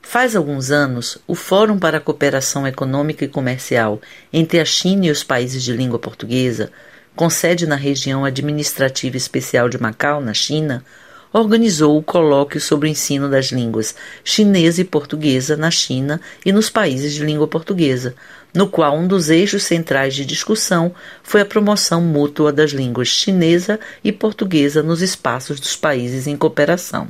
Faz 0.02 0.34
alguns 0.34 0.70
anos, 0.70 1.18
o 1.26 1.34
Fórum 1.34 1.78
para 1.78 1.98
a 1.98 2.00
Cooperação 2.00 2.66
Econômica 2.66 3.24
e 3.24 3.28
Comercial 3.28 4.00
entre 4.32 4.58
a 4.58 4.64
China 4.64 5.06
e 5.06 5.10
os 5.10 5.22
países 5.22 5.62
de 5.62 5.72
língua 5.72 5.98
portuguesa, 5.98 6.72
com 7.14 7.28
sede 7.28 7.66
na 7.66 7.76
região 7.76 8.24
administrativa 8.24 9.16
especial 9.16 9.68
de 9.68 9.80
Macau, 9.80 10.20
na 10.20 10.34
China, 10.34 10.84
organizou 11.32 11.96
o 11.96 12.02
colóquio 12.02 12.60
sobre 12.60 12.88
o 12.88 12.90
ensino 12.90 13.28
das 13.28 13.52
línguas 13.52 13.94
chinesa 14.24 14.80
e 14.80 14.84
portuguesa 14.84 15.56
na 15.56 15.70
China 15.70 16.20
e 16.44 16.50
nos 16.50 16.68
países 16.68 17.14
de 17.14 17.24
língua 17.24 17.46
portuguesa, 17.46 18.14
no 18.52 18.68
qual 18.68 18.96
um 18.96 19.06
dos 19.06 19.30
eixos 19.30 19.62
centrais 19.62 20.14
de 20.14 20.24
discussão 20.24 20.92
foi 21.22 21.40
a 21.40 21.46
promoção 21.46 22.00
mútua 22.00 22.52
das 22.52 22.72
línguas 22.72 23.08
chinesa 23.08 23.78
e 24.02 24.10
portuguesa 24.10 24.82
nos 24.82 25.02
espaços 25.02 25.60
dos 25.60 25.76
países 25.76 26.26
em 26.26 26.36
cooperação. 26.36 27.08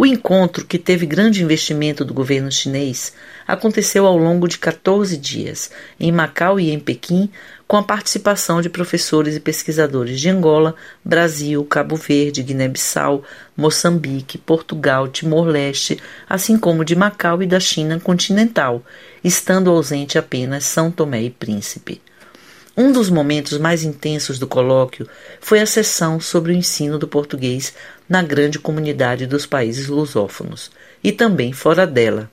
O 0.00 0.06
encontro, 0.06 0.64
que 0.64 0.78
teve 0.78 1.04
grande 1.04 1.42
investimento 1.42 2.04
do 2.04 2.14
governo 2.14 2.52
chinês, 2.52 3.12
aconteceu 3.44 4.06
ao 4.06 4.16
longo 4.16 4.46
de 4.46 4.56
14 4.56 5.16
dias, 5.16 5.72
em 5.98 6.12
Macau 6.12 6.60
e 6.60 6.70
em 6.70 6.78
Pequim, 6.78 7.28
com 7.66 7.76
a 7.76 7.82
participação 7.82 8.62
de 8.62 8.70
professores 8.70 9.34
e 9.34 9.40
pesquisadores 9.40 10.20
de 10.20 10.28
Angola, 10.28 10.76
Brasil, 11.04 11.64
Cabo 11.64 11.96
Verde, 11.96 12.44
Guiné-Bissau, 12.44 13.24
Moçambique, 13.56 14.38
Portugal, 14.38 15.08
Timor-Leste, 15.08 15.98
assim 16.28 16.56
como 16.56 16.84
de 16.84 16.94
Macau 16.94 17.42
e 17.42 17.46
da 17.46 17.58
China 17.58 17.98
continental, 17.98 18.84
estando 19.24 19.68
ausente 19.68 20.16
apenas 20.16 20.62
São 20.62 20.92
Tomé 20.92 21.22
e 21.22 21.30
Príncipe. 21.30 22.00
Um 22.80 22.92
dos 22.92 23.10
momentos 23.10 23.58
mais 23.58 23.82
intensos 23.82 24.38
do 24.38 24.46
colóquio 24.46 25.08
foi 25.40 25.58
a 25.58 25.66
sessão 25.66 26.20
sobre 26.20 26.52
o 26.52 26.54
ensino 26.54 26.96
do 26.96 27.08
português 27.08 27.74
na 28.08 28.22
grande 28.22 28.56
comunidade 28.56 29.26
dos 29.26 29.44
países 29.44 29.88
lusófonos 29.88 30.70
e 31.02 31.10
também 31.10 31.52
fora 31.52 31.84
dela, 31.84 32.30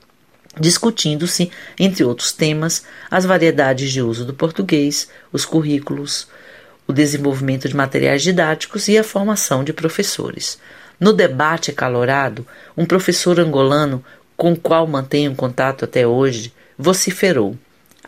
discutindo-se, 0.60 1.50
entre 1.76 2.04
outros 2.04 2.30
temas, 2.30 2.84
as 3.10 3.24
variedades 3.24 3.90
de 3.90 4.00
uso 4.00 4.24
do 4.24 4.32
português, 4.32 5.08
os 5.32 5.44
currículos, 5.44 6.28
o 6.86 6.92
desenvolvimento 6.92 7.68
de 7.68 7.74
materiais 7.74 8.22
didáticos 8.22 8.86
e 8.86 8.96
a 8.96 9.02
formação 9.02 9.64
de 9.64 9.72
professores. 9.72 10.60
No 11.00 11.12
debate 11.12 11.72
acalorado, 11.72 12.46
um 12.76 12.86
professor 12.86 13.40
angolano, 13.40 14.04
com 14.36 14.52
o 14.52 14.56
qual 14.56 14.86
mantenho 14.86 15.34
contato 15.34 15.84
até 15.84 16.06
hoje, 16.06 16.52
vociferou: 16.78 17.58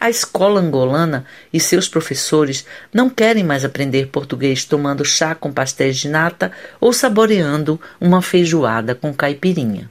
a 0.00 0.08
escola 0.08 0.60
angolana 0.60 1.24
e 1.52 1.58
seus 1.58 1.88
professores 1.88 2.64
não 2.92 3.10
querem 3.10 3.42
mais 3.42 3.64
aprender 3.64 4.08
português 4.08 4.64
tomando 4.64 5.04
chá 5.04 5.34
com 5.34 5.52
pastéis 5.52 5.96
de 5.96 6.08
nata 6.08 6.52
ou 6.80 6.92
saboreando 6.92 7.80
uma 8.00 8.22
feijoada 8.22 8.94
com 8.94 9.12
caipirinha. 9.12 9.90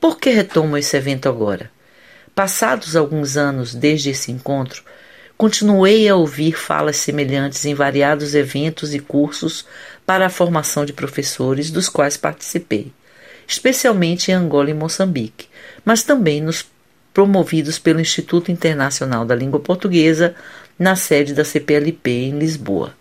Por 0.00 0.18
que 0.18 0.30
retomo 0.30 0.76
esse 0.76 0.96
evento 0.96 1.28
agora? 1.28 1.70
Passados 2.34 2.96
alguns 2.96 3.36
anos 3.36 3.74
desde 3.74 4.10
esse 4.10 4.32
encontro, 4.32 4.82
continuei 5.36 6.08
a 6.08 6.16
ouvir 6.16 6.52
falas 6.52 6.96
semelhantes 6.96 7.64
em 7.64 7.74
variados 7.74 8.34
eventos 8.34 8.94
e 8.94 8.98
cursos 8.98 9.66
para 10.04 10.26
a 10.26 10.30
formação 10.30 10.84
de 10.84 10.92
professores 10.92 11.70
dos 11.70 11.88
quais 11.88 12.16
participei, 12.16 12.92
especialmente 13.46 14.30
em 14.30 14.34
Angola 14.34 14.70
e 14.70 14.74
Moçambique, 14.74 15.46
mas 15.84 16.02
também 16.02 16.40
nos 16.40 16.66
promovidos 17.12 17.78
pelo 17.78 18.00
Instituto 18.00 18.50
Internacional 18.50 19.24
da 19.24 19.34
Língua 19.34 19.60
Portuguesa, 19.60 20.34
na 20.78 20.96
sede 20.96 21.34
da 21.34 21.44
CPLP 21.44 22.10
em 22.10 22.38
Lisboa. 22.38 22.94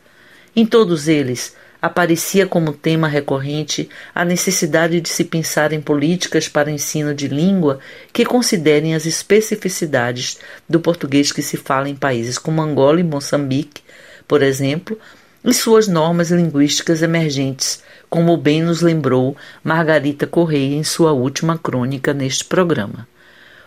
Em 0.56 0.66
todos 0.66 1.08
eles, 1.08 1.56
aparecia 1.82 2.46
como 2.46 2.74
tema 2.74 3.08
recorrente 3.08 3.90
a 4.14 4.24
necessidade 4.24 5.02
de 5.02 5.10
se 5.10 5.24
pensar 5.24 5.74
em 5.74 5.82
políticas 5.82 6.48
para 6.48 6.70
ensino 6.70 7.16
de 7.16 7.28
língua 7.28 7.80
que 8.14 8.24
considerem 8.24 8.94
as 8.94 9.06
especificidades 9.06 10.38
do 10.70 10.80
português 10.80 11.32
que 11.32 11.42
se 11.42 11.58
fala 11.58 11.90
em 11.90 11.96
países 11.96 12.38
como 12.38 12.62
Angola 12.62 13.00
e 13.00 13.04
Moçambique, 13.04 13.82
por 14.28 14.44
exemplo, 14.44 14.98
e 15.44 15.54
suas 15.54 15.88
normas 15.88 16.30
linguísticas 16.30 17.02
emergentes, 17.02 17.82
como 18.10 18.38
bem 18.38 18.62
nos 18.62 18.82
lembrou 18.82 19.36
Margarita 19.64 20.28
Correia 20.28 20.76
em 20.76 20.84
sua 20.84 21.14
última 21.14 21.58
crônica 21.58 22.14
neste 22.14 22.46
programa. 22.46 23.08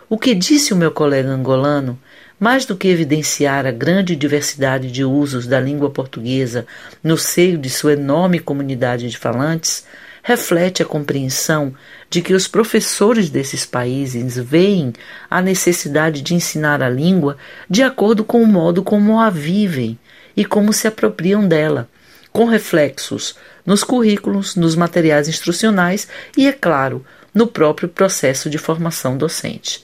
O 0.07 0.19
que 0.19 0.35
disse 0.35 0.71
o 0.71 0.75
meu 0.75 0.91
colega 0.91 1.29
angolano, 1.29 1.99
mais 2.39 2.63
do 2.63 2.75
que 2.77 2.87
evidenciar 2.87 3.65
a 3.65 3.71
grande 3.71 4.15
diversidade 4.15 4.91
de 4.91 5.03
usos 5.03 5.47
da 5.47 5.59
língua 5.59 5.89
portuguesa 5.89 6.67
no 7.03 7.17
seio 7.17 7.57
de 7.57 7.71
sua 7.71 7.93
enorme 7.93 8.37
comunidade 8.37 9.09
de 9.09 9.17
falantes, 9.17 9.83
reflete 10.21 10.83
a 10.83 10.85
compreensão 10.85 11.73
de 12.07 12.21
que 12.21 12.35
os 12.35 12.47
professores 12.47 13.31
desses 13.31 13.65
países 13.65 14.37
veem 14.37 14.93
a 15.27 15.41
necessidade 15.41 16.21
de 16.21 16.35
ensinar 16.35 16.83
a 16.83 16.89
língua 16.89 17.35
de 17.67 17.81
acordo 17.81 18.23
com 18.23 18.43
o 18.43 18.47
modo 18.47 18.83
como 18.83 19.19
a 19.19 19.31
vivem 19.31 19.97
e 20.37 20.45
como 20.45 20.71
se 20.71 20.87
apropriam 20.87 21.47
dela, 21.47 21.89
com 22.31 22.45
reflexos 22.45 23.35
nos 23.65 23.83
currículos, 23.83 24.55
nos 24.55 24.75
materiais 24.75 25.27
instrucionais 25.27 26.07
e, 26.37 26.47
é 26.47 26.51
claro, 26.51 27.03
no 27.33 27.47
próprio 27.47 27.89
processo 27.89 28.51
de 28.51 28.59
formação 28.59 29.17
docente. 29.17 29.83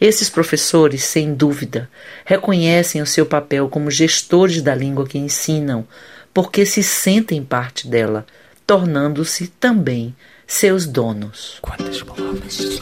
Esses 0.00 0.30
professores, 0.30 1.04
sem 1.04 1.34
dúvida, 1.34 1.90
reconhecem 2.24 3.02
o 3.02 3.06
seu 3.06 3.26
papel 3.26 3.68
como 3.68 3.90
gestores 3.90 4.62
da 4.62 4.74
língua 4.74 5.06
que 5.06 5.18
ensinam, 5.18 5.86
porque 6.32 6.64
se 6.64 6.82
sentem 6.82 7.42
parte 7.44 7.86
dela, 7.86 8.24
tornando-se 8.66 9.48
também 9.48 10.14
seus 10.46 10.86
donos. 10.86 11.58
Quantas 11.60 12.02
palavras? 12.02 12.80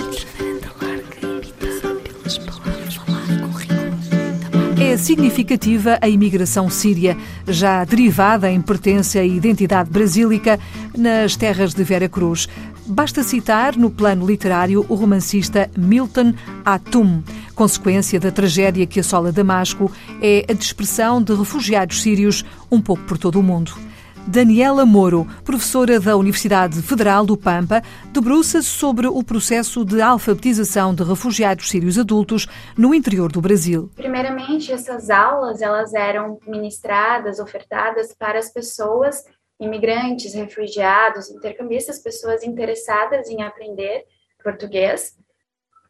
É 4.81 4.97
significativa 4.97 5.99
a 6.01 6.09
imigração 6.09 6.71
síria, 6.71 7.17
já 7.47 7.85
derivada 7.85 8.51
em 8.51 8.63
pertença 8.63 9.19
à 9.19 9.25
identidade 9.25 9.91
brasílica 9.91 10.59
nas 10.97 11.37
terras 11.37 11.75
de 11.75 11.83
Vera 11.83 12.09
Cruz. 12.09 12.49
Basta 12.91 13.23
citar, 13.23 13.77
no 13.77 13.91
plano 13.91 14.27
literário, 14.27 14.87
o 14.89 14.95
romancista 14.95 15.71
Milton 15.77 16.33
Atum. 16.65 17.23
Consequência 17.55 18.19
da 18.19 18.31
tragédia 18.31 18.87
que 18.87 19.01
assola 19.01 19.31
Damasco 19.31 19.93
é 20.23 20.47
a 20.49 20.55
dispersão 20.55 21.23
de 21.23 21.35
refugiados 21.35 22.01
sírios 22.01 22.47
um 22.71 22.81
pouco 22.81 23.03
por 23.05 23.19
todo 23.19 23.39
o 23.39 23.43
mundo. 23.43 23.75
Daniela 24.27 24.87
Moro, 24.87 25.27
professora 25.45 26.01
da 26.01 26.17
Universidade 26.17 26.81
Federal 26.81 27.27
do 27.27 27.37
Pampa, 27.37 27.83
debruça-se 28.11 28.69
sobre 28.69 29.07
o 29.07 29.23
processo 29.23 29.85
de 29.85 30.01
alfabetização 30.01 30.95
de 30.95 31.03
refugiados 31.03 31.69
sírios 31.69 31.99
adultos 31.99 32.47
no 32.77 32.95
interior 32.95 33.31
do 33.31 33.41
Brasil. 33.41 33.91
Primeiramente, 33.97 34.73
essas 34.73 35.11
aulas 35.11 35.61
elas 35.61 35.93
eram 35.93 36.39
ministradas, 36.47 37.39
ofertadas 37.39 38.15
para 38.19 38.39
as 38.39 38.51
pessoas 38.51 39.25
imigrantes, 39.59 40.35
refugiados, 40.35 41.31
intercambistas, 41.31 41.99
pessoas 41.99 42.43
interessadas 42.43 43.29
em 43.29 43.43
aprender 43.43 44.05
português, 44.43 45.17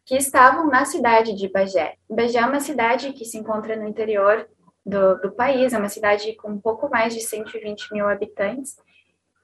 que 0.04 0.16
estavam 0.16 0.66
na 0.66 0.86
cidade 0.86 1.34
de 1.34 1.48
Bagé. 1.48 1.96
Bagé 2.08 2.38
é 2.38 2.46
uma 2.46 2.60
cidade 2.60 3.12
que 3.12 3.26
se 3.26 3.36
encontra 3.36 3.76
no 3.76 3.86
interior 3.86 4.48
do, 4.84 5.16
do 5.16 5.30
país, 5.32 5.74
é 5.74 5.78
uma 5.78 5.90
cidade 5.90 6.34
com 6.36 6.52
um 6.52 6.60
pouco 6.60 6.88
mais 6.88 7.14
de 7.14 7.20
120 7.20 7.92
mil 7.92 8.08
habitantes. 8.08 8.76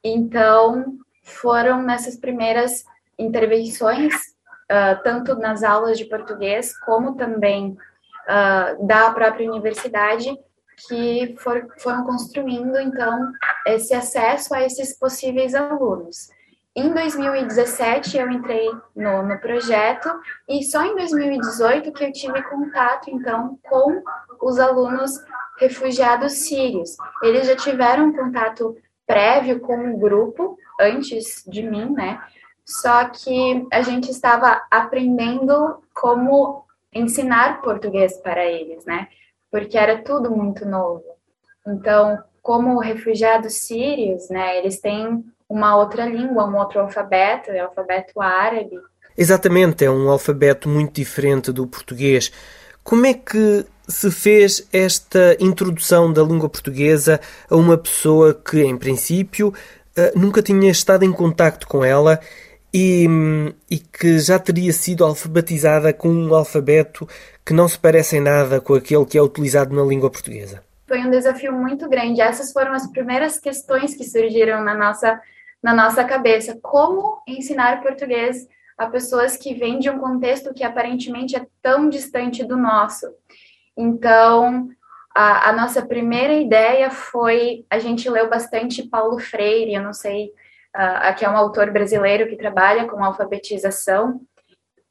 Então, 0.02 0.96
foram 1.22 1.82
nessas 1.82 2.16
primeiras 2.16 2.84
intervenções, 3.18 4.14
uh, 4.14 5.02
tanto 5.02 5.34
nas 5.36 5.62
aulas 5.62 5.98
de 5.98 6.06
português, 6.06 6.76
como 6.78 7.14
também 7.14 7.76
uh, 8.26 8.86
da 8.86 9.10
própria 9.10 9.50
universidade, 9.50 10.34
que 10.88 11.36
for, 11.38 11.66
foram 11.78 12.04
construindo, 12.04 12.78
então, 12.78 13.30
esse 13.66 13.94
acesso 13.94 14.54
a 14.54 14.62
esses 14.62 14.98
possíveis 14.98 15.54
alunos. 15.54 16.28
Em 16.76 16.92
2017, 16.92 18.18
eu 18.18 18.30
entrei 18.30 18.68
no, 18.96 19.22
no 19.22 19.38
projeto 19.38 20.08
e 20.48 20.64
só 20.64 20.84
em 20.84 20.96
2018 20.96 21.92
que 21.92 22.04
eu 22.04 22.12
tive 22.12 22.42
contato, 22.42 23.08
então, 23.10 23.58
com 23.68 24.02
os 24.42 24.58
alunos 24.58 25.12
refugiados 25.58 26.32
sírios. 26.32 26.96
Eles 27.22 27.46
já 27.46 27.54
tiveram 27.54 28.12
contato 28.12 28.76
prévio 29.06 29.60
com 29.60 29.76
um 29.76 29.98
grupo 29.98 30.58
antes 30.80 31.44
de 31.46 31.62
mim, 31.62 31.90
né? 31.90 32.20
Só 32.66 33.04
que 33.04 33.66
a 33.72 33.82
gente 33.82 34.10
estava 34.10 34.60
aprendendo 34.70 35.80
como 35.94 36.64
ensinar 36.92 37.60
português 37.62 38.16
para 38.18 38.44
eles, 38.44 38.84
né? 38.84 39.08
porque 39.54 39.78
era 39.78 40.02
tudo 40.02 40.32
muito 40.32 40.66
novo. 40.66 41.04
Então, 41.64 42.20
como 42.44 42.78
refugiados 42.78 43.54
sírios, 43.54 44.28
né, 44.28 44.58
eles 44.58 44.78
têm 44.78 45.24
uma 45.48 45.78
outra 45.78 46.04
língua, 46.04 46.44
um 46.44 46.58
outro 46.58 46.78
alfabeto, 46.78 47.50
é 47.50 47.62
o 47.62 47.68
alfabeto 47.68 48.20
árabe. 48.20 48.76
Exatamente, 49.16 49.82
é 49.82 49.90
um 49.90 50.10
alfabeto 50.10 50.68
muito 50.68 50.92
diferente 50.92 51.50
do 51.50 51.66
português. 51.66 52.30
Como 52.82 53.06
é 53.06 53.14
que 53.14 53.64
se 53.88 54.10
fez 54.10 54.68
esta 54.70 55.34
introdução 55.40 56.12
da 56.12 56.22
língua 56.22 56.50
portuguesa 56.50 57.18
a 57.48 57.56
uma 57.56 57.78
pessoa 57.78 58.34
que, 58.34 58.62
em 58.62 58.76
princípio, 58.76 59.54
eh, 59.96 60.12
nunca 60.14 60.42
tinha 60.42 60.70
estado 60.70 61.02
em 61.02 61.12
contacto 61.12 61.66
com 61.66 61.82
ela 61.82 62.20
e, 62.74 63.06
e, 63.70 63.78
que 63.78 64.18
já 64.18 64.38
teria 64.38 64.72
sido 64.72 65.02
alfabetizada 65.02 65.94
com 65.94 66.10
um 66.10 66.34
alfabeto 66.34 67.08
que 67.42 67.54
não 67.54 67.66
se 67.68 67.78
parece 67.78 68.18
em 68.18 68.20
nada 68.20 68.60
com 68.60 68.74
aquele 68.74 69.06
que 69.06 69.16
é 69.16 69.22
utilizado 69.22 69.74
na 69.74 69.82
língua 69.82 70.10
portuguesa? 70.10 70.62
Foi 70.86 71.00
um 71.00 71.10
desafio 71.10 71.52
muito 71.52 71.88
grande. 71.88 72.20
Essas 72.20 72.52
foram 72.52 72.72
as 72.72 72.86
primeiras 72.86 73.38
questões 73.38 73.96
que 73.96 74.04
surgiram 74.04 74.62
na 74.62 74.74
nossa, 74.74 75.20
na 75.62 75.74
nossa 75.74 76.04
cabeça. 76.04 76.58
Como 76.62 77.22
ensinar 77.26 77.82
português 77.82 78.46
a 78.76 78.86
pessoas 78.86 79.36
que 79.36 79.54
vêm 79.54 79.78
de 79.78 79.88
um 79.88 79.98
contexto 79.98 80.52
que 80.52 80.64
aparentemente 80.64 81.36
é 81.36 81.46
tão 81.62 81.88
distante 81.88 82.44
do 82.44 82.56
nosso? 82.56 83.06
Então, 83.76 84.68
a, 85.14 85.50
a 85.50 85.52
nossa 85.52 85.84
primeira 85.84 86.34
ideia 86.34 86.90
foi: 86.90 87.64
a 87.70 87.78
gente 87.78 88.08
leu 88.10 88.28
bastante 88.28 88.82
Paulo 88.82 89.18
Freire, 89.18 89.74
eu 89.74 89.82
não 89.82 89.92
sei 89.92 90.30
aqui 90.74 91.24
é 91.24 91.30
um 91.30 91.36
autor 91.36 91.70
brasileiro 91.70 92.28
que 92.28 92.36
trabalha 92.36 92.86
com 92.86 93.02
alfabetização, 93.02 94.20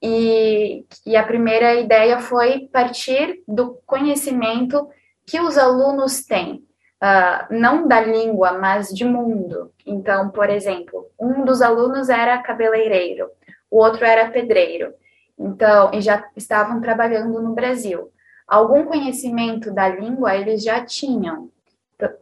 e, 0.01 0.86
e 1.06 1.15
a 1.15 1.23
primeira 1.23 1.75
ideia 1.75 2.19
foi 2.19 2.67
partir 2.71 3.41
do 3.47 3.75
conhecimento 3.86 4.89
que 5.25 5.39
os 5.39 5.57
alunos 5.57 6.25
têm, 6.25 6.63
uh, 7.01 7.45
não 7.49 7.88
da 7.88 8.01
língua, 8.01 8.53
mas 8.53 8.89
de 8.89 9.05
mundo. 9.05 9.71
Então, 9.86 10.29
por 10.29 10.49
exemplo, 10.49 11.09
um 11.19 11.43
dos 11.43 11.62
alunos 11.62 12.09
era 12.09 12.41
cabeleireiro, 12.41 13.29
o 13.69 13.77
outro 13.77 14.05
era 14.05 14.29
pedreiro. 14.29 14.93
Então, 15.38 15.91
e 15.93 16.01
já 16.01 16.23
estavam 16.36 16.79
trabalhando 16.79 17.41
no 17.41 17.53
Brasil. 17.53 18.12
Algum 18.47 18.86
conhecimento 18.86 19.73
da 19.73 19.88
língua 19.88 20.36
eles 20.36 20.63
já 20.63 20.86
tinham, 20.86 21.49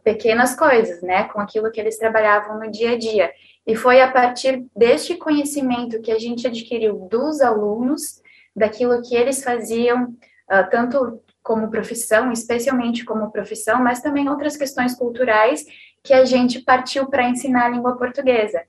pequenas 0.04 0.54
coisas, 0.54 1.02
né, 1.02 1.24
com 1.24 1.40
aquilo 1.40 1.70
que 1.70 1.80
eles 1.80 1.98
trabalhavam 1.98 2.58
no 2.58 2.70
dia 2.70 2.92
a 2.92 2.98
dia. 2.98 3.32
E 3.66 3.74
foi 3.74 4.00
a 4.00 4.10
partir 4.10 4.64
deste 4.74 5.16
conhecimento 5.16 6.00
que 6.00 6.10
a 6.10 6.18
gente 6.18 6.46
adquiriu 6.46 7.08
dos 7.10 7.40
alunos, 7.40 8.20
daquilo 8.54 9.02
que 9.02 9.14
eles 9.14 9.42
faziam, 9.42 10.04
uh, 10.04 10.70
tanto 10.70 11.20
como 11.42 11.70
profissão, 11.70 12.30
especialmente 12.32 13.04
como 13.04 13.30
profissão, 13.30 13.82
mas 13.82 14.00
também 14.00 14.28
outras 14.28 14.56
questões 14.56 14.94
culturais 14.94 15.64
que 16.02 16.14
a 16.14 16.24
gente 16.24 16.60
partiu 16.60 17.06
para 17.06 17.28
ensinar 17.28 17.66
a 17.66 17.68
língua 17.68 17.96
portuguesa. 17.96 18.62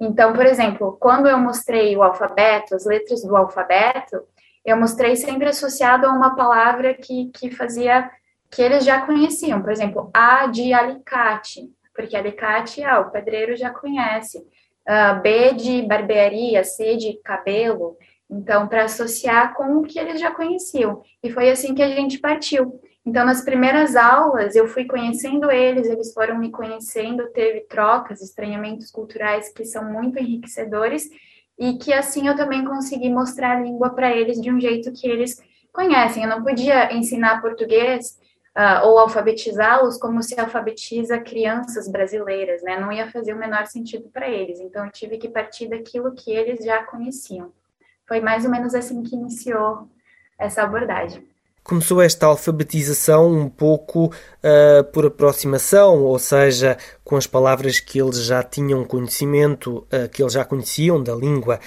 Então, 0.00 0.32
por 0.32 0.46
exemplo, 0.46 0.96
quando 0.98 1.28
eu 1.28 1.38
mostrei 1.38 1.96
o 1.96 2.02
alfabeto, 2.02 2.74
as 2.74 2.86
letras 2.86 3.22
do 3.22 3.36
alfabeto, 3.36 4.22
eu 4.64 4.76
mostrei 4.76 5.16
sempre 5.16 5.48
associado 5.48 6.06
a 6.06 6.12
uma 6.12 6.34
palavra 6.34 6.94
que, 6.94 7.30
que 7.34 7.50
fazia, 7.50 8.10
que 8.50 8.62
eles 8.62 8.84
já 8.84 9.02
conheciam. 9.02 9.60
Por 9.60 9.72
exemplo, 9.72 10.10
A 10.14 10.46
de 10.46 10.72
alicate 10.72 11.70
porque 12.00 12.16
alicate, 12.16 12.82
ah, 12.82 13.00
o 13.00 13.10
pedreiro 13.10 13.56
já 13.56 13.70
conhece. 13.70 14.38
Uh, 14.88 15.20
B 15.20 15.52
de 15.52 15.82
barbearia, 15.82 16.64
C 16.64 16.96
de 16.96 17.20
cabelo. 17.22 17.96
Então, 18.30 18.68
para 18.68 18.84
associar 18.84 19.54
com 19.54 19.78
o 19.78 19.82
que 19.82 19.98
eles 19.98 20.20
já 20.20 20.30
conheciam. 20.30 21.02
E 21.22 21.30
foi 21.30 21.50
assim 21.50 21.74
que 21.74 21.82
a 21.82 21.88
gente 21.88 22.18
partiu. 22.18 22.80
Então, 23.04 23.24
nas 23.24 23.42
primeiras 23.42 23.96
aulas, 23.96 24.54
eu 24.54 24.68
fui 24.68 24.84
conhecendo 24.84 25.50
eles, 25.50 25.88
eles 25.88 26.12
foram 26.12 26.38
me 26.38 26.50
conhecendo, 26.50 27.30
teve 27.32 27.60
trocas, 27.62 28.20
estranhamentos 28.20 28.90
culturais 28.90 29.52
que 29.52 29.64
são 29.64 29.90
muito 29.90 30.18
enriquecedores, 30.18 31.08
e 31.58 31.76
que 31.76 31.92
assim 31.92 32.28
eu 32.28 32.36
também 32.36 32.64
consegui 32.64 33.10
mostrar 33.10 33.56
a 33.56 33.60
língua 33.60 33.90
para 33.90 34.14
eles 34.14 34.40
de 34.40 34.50
um 34.50 34.60
jeito 34.60 34.92
que 34.92 35.08
eles 35.08 35.42
conhecem. 35.72 36.22
Eu 36.22 36.28
não 36.30 36.42
podia 36.42 36.92
ensinar 36.94 37.42
português 37.42 38.18
uh, 38.56 38.86
ou 38.86 38.98
alfabetizá-los 38.98 39.98
como 39.98 40.22
se 40.22 40.38
alfabetiza 40.40 41.18
crianças 41.18 41.86
brasileiras, 41.86 42.62
né? 42.62 42.78
Não 42.78 42.90
ia 42.90 43.10
fazer 43.10 43.34
o 43.34 43.38
menor 43.38 43.66
sentido 43.66 44.08
para 44.10 44.28
eles. 44.28 44.58
Então, 44.60 44.86
eu 44.86 44.92
tive 44.92 45.18
que 45.18 45.28
partir 45.28 45.68
daquilo 45.68 46.14
que 46.14 46.30
eles 46.30 46.64
já 46.64 46.82
conheciam. 46.84 47.52
Foi 48.10 48.20
mais 48.20 48.44
ou 48.44 48.50
menos 48.50 48.74
assim 48.74 49.04
que 49.04 49.14
iniciou 49.14 49.88
essa 50.36 50.64
abordagem. 50.64 51.24
Começou 51.62 52.02
esta 52.02 52.26
alfabetização 52.26 53.30
um 53.30 53.48
pouco 53.48 54.06
uh, 54.06 54.82
por 54.92 55.06
aproximação, 55.06 56.02
ou 56.02 56.18
seja, 56.18 56.76
com 57.04 57.14
as 57.14 57.28
palavras 57.28 57.78
que 57.78 58.00
eles 58.00 58.24
já 58.24 58.42
tinham 58.42 58.84
conhecimento, 58.84 59.86
uh, 59.92 60.08
que 60.12 60.20
eles 60.20 60.32
já 60.32 60.44
conheciam 60.44 61.00
da 61.00 61.14
língua. 61.14 61.60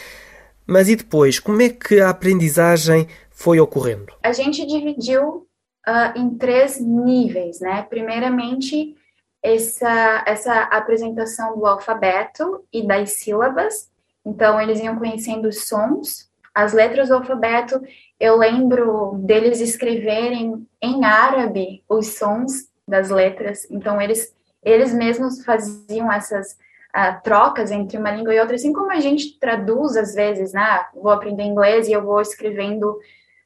Mas 0.67 0.89
e 0.89 0.97
depois, 0.97 1.39
como 1.39 1.61
é 1.61 1.69
que 1.69 2.01
a 2.01 2.09
aprendizagem 2.09 3.07
foi 3.31 3.61
ocorrendo? 3.61 4.11
A 4.21 4.33
gente 4.33 4.65
dividiu 4.65 5.47
uh, 5.87 6.11
em 6.13 6.35
três 6.35 6.77
níveis, 6.77 7.61
né? 7.61 7.83
Primeiramente, 7.83 8.97
essa, 9.41 10.25
essa 10.27 10.63
apresentação 10.63 11.57
do 11.57 11.65
alfabeto 11.65 12.65
e 12.73 12.85
das 12.85 13.11
sílabas. 13.11 13.89
Então, 14.25 14.59
eles 14.59 14.81
iam 14.81 14.97
conhecendo 14.97 15.47
os 15.47 15.65
sons, 15.65 16.32
as 16.53 16.73
letras 16.73 17.09
do 17.09 17.15
alfabeto. 17.15 17.81
Eu 18.19 18.37
lembro 18.37 19.15
deles 19.19 19.59
escreverem 19.59 20.67
em 20.81 21.03
árabe 21.03 21.83
os 21.89 22.15
sons 22.15 22.69
das 22.87 23.09
letras. 23.09 23.67
Então, 23.71 24.01
eles, 24.01 24.35
eles 24.63 24.93
mesmos 24.93 25.43
faziam 25.43 26.11
essas 26.11 26.53
uh, 26.95 27.21
trocas 27.23 27.71
entre 27.71 27.97
uma 27.97 28.11
língua 28.11 28.33
e 28.33 28.39
outra, 28.39 28.55
assim 28.55 28.73
como 28.73 28.91
a 28.91 28.99
gente 28.99 29.39
traduz 29.39 29.97
às 29.97 30.13
vezes, 30.13 30.53
né? 30.53 30.85
Vou 30.93 31.11
aprender 31.11 31.43
inglês 31.43 31.87
e 31.87 31.93
eu 31.93 32.03
vou 32.03 32.21
escrevendo 32.21 32.97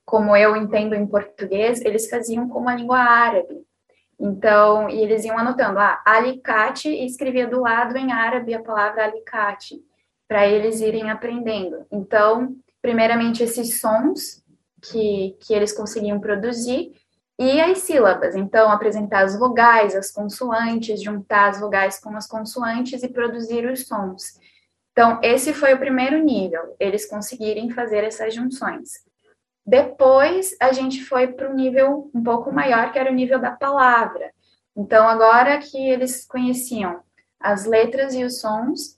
como 0.08 0.36
eu 0.38 0.56
entendo 0.56 0.96
em 0.96 1.06
português, 1.06 1.82
eles 1.82 2.10
faziam 2.10 2.48
com 2.48 2.70
a 2.70 2.76
língua 2.76 2.98
árabe. 2.98 3.62
Então, 4.18 4.90
e 4.90 5.02
eles 5.02 5.26
iam 5.26 5.38
anotando, 5.38 5.78
ah, 5.80 6.02
alicate, 6.06 6.88
e 6.88 7.06
escrevia 7.06 7.46
do 7.46 7.60
lado 7.60 7.98
em 7.98 8.14
árabe 8.14 8.54
a 8.54 8.64
palavra 8.64 9.04
alicate, 9.04 9.84
para 10.26 10.48
eles 10.48 10.80
irem 10.80 11.12
aprendendo. 11.12 11.86
Então, 11.92 12.56
primeiramente, 12.88 13.44
esses 13.44 13.82
sons 13.82 14.42
que, 14.82 15.36
que 15.42 15.54
eles 15.54 15.74
conseguiam 15.74 16.22
produzir, 16.22 16.94
e 17.38 17.60
as 17.60 17.80
sílabas. 17.80 18.34
Então, 18.34 18.72
apresentar 18.72 19.26
as 19.26 19.38
vogais, 19.38 19.94
as 19.94 20.10
consoantes, 20.10 21.04
juntar 21.04 21.50
as 21.50 21.60
vogais 21.60 22.00
com 22.00 22.16
as 22.16 22.26
consoantes 22.26 23.04
e 23.04 23.10
produzir 23.10 23.70
os 23.70 23.86
sons. 23.86 24.40
Então, 24.94 25.20
esse 25.22 25.54
foi 25.54 25.74
o 25.74 25.78
primeiro 25.78 26.24
nível, 26.24 26.78
eles 26.80 27.06
conseguirem 27.06 27.70
fazer 27.72 28.06
essas 28.06 28.34
junções. 28.34 29.06
Depois 29.66 30.56
a 30.62 30.72
gente 30.72 31.04
foi 31.04 31.28
para 31.28 31.50
um 31.50 31.56
nível 31.56 32.10
um 32.16 32.24
pouco 32.24 32.54
maior, 32.54 32.94
que 32.94 33.00
era 33.00 33.12
o 33.12 33.14
nível 33.14 33.38
da 33.38 33.52
palavra. 33.52 34.32
Então, 34.74 35.06
agora 35.06 35.58
que 35.58 35.78
eles 35.78 36.26
conheciam 36.26 37.02
as 37.38 37.66
letras 37.66 38.16
e 38.16 38.24
os 38.24 38.40
sons 38.40 38.98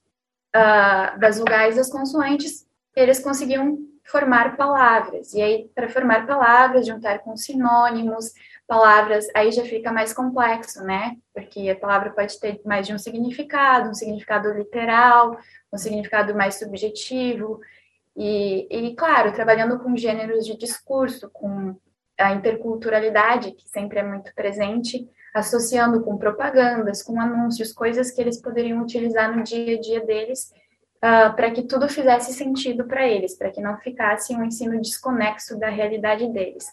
uh, 0.56 1.20
das 1.20 1.40
vogais 1.40 1.76
das 1.76 1.90
consoantes, 1.90 2.69
eles 3.00 3.20
conseguiam 3.20 3.78
formar 4.04 4.58
palavras. 4.58 5.34
E 5.34 5.42
aí, 5.42 5.70
para 5.74 5.90
formar 5.90 6.26
palavras, 6.26 6.88
juntar 6.88 7.20
com 7.20 7.38
sinônimos, 7.38 8.34
palavras, 8.68 9.28
aí 9.36 9.52
já 9.52 9.64
fica 9.64 9.92
mais 9.92 10.14
complexo, 10.14 10.84
né? 10.84 11.16
Porque 11.34 11.70
a 11.70 11.76
palavra 11.76 12.12
pode 12.12 12.40
ter 12.40 12.60
mais 12.66 12.88
de 12.88 12.94
um 12.94 12.98
significado, 12.98 13.90
um 13.90 13.94
significado 13.94 14.52
literal, 14.52 15.38
um 15.72 15.78
significado 15.78 16.36
mais 16.36 16.56
subjetivo. 16.56 17.60
E, 18.16 18.68
e, 18.70 18.96
claro, 18.96 19.32
trabalhando 19.32 19.80
com 19.80 19.96
gêneros 19.96 20.46
de 20.46 20.58
discurso, 20.58 21.30
com 21.32 21.76
a 22.18 22.34
interculturalidade, 22.34 23.52
que 23.52 23.70
sempre 23.70 24.00
é 24.00 24.04
muito 24.04 24.34
presente, 24.36 25.08
associando 25.34 26.02
com 26.02 26.18
propagandas, 26.18 27.02
com 27.02 27.20
anúncios, 27.20 27.72
coisas 27.72 28.12
que 28.12 28.20
eles 28.20 28.42
poderiam 28.42 28.82
utilizar 28.82 29.36
no 29.36 29.44
dia 29.44 29.78
a 29.78 29.80
dia 29.80 30.06
deles, 30.06 30.52
uh, 31.04 31.34
para 31.36 31.52
que 31.52 31.64
tudo 31.64 31.90
fizesse 31.90 32.34
sentido 32.34 32.86
para 32.86 33.08
eles, 33.08 33.38
para 33.38 33.52
que 33.52 33.62
não 33.62 33.78
ficasse 33.78 34.34
um 34.34 34.44
ensino 34.44 34.80
desconexo 34.80 35.58
da 35.58 35.70
realidade 35.70 36.28
deles. 36.32 36.66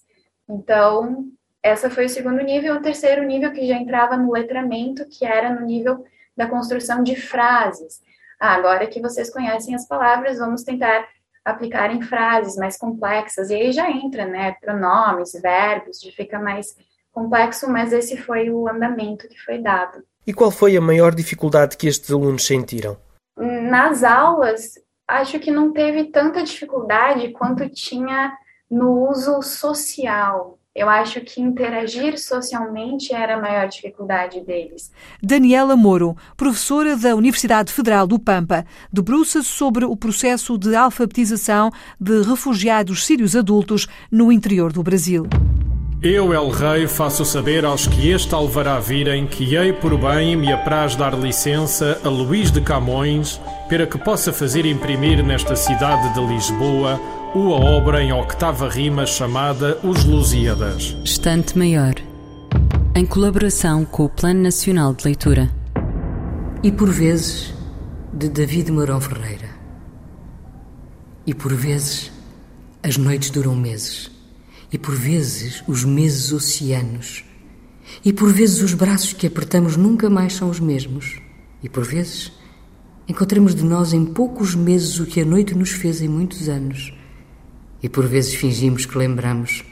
Então, 0.49 1.27
essa 1.63 1.91
foi 1.91 2.07
o 2.07 2.09
segundo 2.09 2.43
nível. 2.43 2.77
O 2.77 2.83
terceiro 2.83 3.25
nível, 3.25 3.53
que 3.53 3.67
já 3.67 3.77
entrava 3.77 4.17
no 4.17 4.33
letramento, 4.33 5.07
que 5.09 5.25
era 5.25 5.53
no 5.53 5.67
nível 5.67 6.05
da 6.37 6.47
construção 6.47 7.03
de 7.03 7.17
frases. 7.17 8.01
Ah, 8.39 8.55
agora 8.55 8.87
que 8.87 9.01
vocês 9.01 9.31
conhecem 9.31 9.75
as 9.75 9.89
palavras, 9.89 10.39
vamos 10.39 10.63
tentar 10.63 11.09
aplicar 11.45 11.95
em 11.95 12.03
frases 12.03 12.57
mais 12.57 12.77
complexas, 12.77 13.51
e 13.51 13.55
aí 13.55 13.73
já 13.73 13.89
entra, 13.89 14.27
né, 14.27 14.57
pronomes, 14.61 15.33
verbos, 15.41 16.01
fica 16.15 16.41
mais 16.41 16.75
complexo, 17.13 17.71
mas 17.71 17.93
esse 17.93 18.17
foi 18.17 18.51
o 18.51 18.69
andamento 18.69 19.29
que 19.29 19.39
foi 19.39 19.59
dado. 19.59 20.03
E 20.27 20.35
qual 20.35 20.51
foi 20.51 20.77
a 20.77 20.81
maior 20.81 21.15
dificuldade 21.15 21.77
que 21.77 21.87
estes 21.87 22.11
alunos 22.11 22.45
sentiram? 22.45 22.99
Nas 23.69 24.05
aulas, 24.05 24.75
acho 25.09 25.41
que 25.41 25.51
não 25.51 25.73
teve 25.73 26.05
tanta 26.05 26.43
dificuldade 26.43 27.33
quanto 27.33 27.69
tinha 27.69 28.33
no 28.71 29.09
uso 29.11 29.43
social, 29.43 30.57
eu 30.77 30.91
acho 30.91 31.23
que 31.23 31.41
interagir 31.41 32.19
socialmente 32.19 33.15
era 33.15 33.37
a 33.37 33.41
maior 33.41 33.67
dificuldade 33.67 34.43
deles. 34.43 34.93
Daniela 35.23 35.75
Moro, 35.75 36.15
professora 36.37 36.95
da 36.95 37.17
Universidade 37.17 37.73
Federal 37.73 38.07
do 38.07 38.19
Pampa, 38.19 38.67
debruça-se 38.93 39.49
sobre 39.49 39.87
o 39.87 39.97
processo 39.97 40.59
de 40.59 40.77
alfabetização 40.77 41.71
de 41.99 42.23
refugiados 42.23 43.07
sírios 43.07 43.35
adultos 43.35 43.89
no 44.13 44.31
interior 44.31 44.71
do 44.71 44.83
Brasil. 44.83 45.25
Eu, 46.09 46.33
El 46.33 46.51
Rei, 46.51 46.87
faço 46.87 47.25
saber 47.25 47.65
aos 47.65 47.89
que 47.89 48.11
este 48.11 48.33
alvará 48.33 48.79
virem 48.79 49.27
que 49.27 49.57
hei 49.57 49.73
por 49.73 49.99
bem 49.99 50.37
me 50.37 50.53
apraz 50.53 50.95
dar 50.95 51.19
licença 51.19 52.01
a 52.05 52.09
Luís 52.09 52.53
de 52.53 52.61
Camões 52.61 53.41
para 53.69 53.89
que 53.89 53.99
possa 53.99 54.33
fazer 54.33 54.65
imprimir 54.67 55.21
nesta 55.25 55.57
cidade 55.57 56.15
de 56.15 56.25
Lisboa 56.25 57.01
uma 57.35 57.57
obra 57.57 58.01
em 58.01 58.13
octava 58.13 58.69
rima 58.69 59.05
chamada 59.05 59.81
Os 59.83 60.05
Lusíadas. 60.05 60.97
Estante 61.03 61.59
Maior, 61.59 61.97
em 62.95 63.05
colaboração 63.05 63.85
com 63.85 64.05
o 64.05 64.09
Plano 64.09 64.43
Nacional 64.43 64.95
de 64.95 65.07
Leitura. 65.07 65.51
E 66.63 66.71
por 66.71 66.89
vezes, 66.89 67.53
de 68.13 68.29
David 68.29 68.71
Mourão 68.71 69.01
Ferreira. 69.01 69.51
E 71.27 71.35
por 71.35 71.53
vezes, 71.53 72.13
as 72.81 72.97
noites 72.97 73.31
duram 73.31 73.57
meses. 73.57 74.16
E 74.73 74.79
por 74.79 74.95
vezes, 74.95 75.63
os 75.67 75.85
meses 75.85 76.33
oceanos. 76.33 77.25
E 78.05 78.13
por 78.13 78.33
vezes, 78.33 78.63
os 78.63 78.75
braços 78.75 79.13
que 79.13 79.27
apertamos 79.27 79.77
nunca 79.77 80.11
mais 80.11 80.35
são 80.35 80.51
os 80.51 80.61
mesmos. 80.61 81.21
E 81.63 81.69
por 81.69 81.85
vezes, 81.85 82.33
Encontramos 83.09 83.55
de 83.55 83.65
nós 83.65 83.93
em 83.93 84.05
poucos 84.05 84.57
meses 84.57 84.99
o 84.99 85.07
que 85.07 85.21
a 85.21 85.25
noite 85.25 85.55
nos 85.55 85.71
fez 85.71 86.03
em 86.03 86.09
muitos 86.09 86.49
anos. 86.49 86.93
E 87.81 87.89
por 87.89 88.05
vezes 88.05 88.35
fingimos 88.35 88.85
que 88.85 88.99
lembramos. 88.99 89.65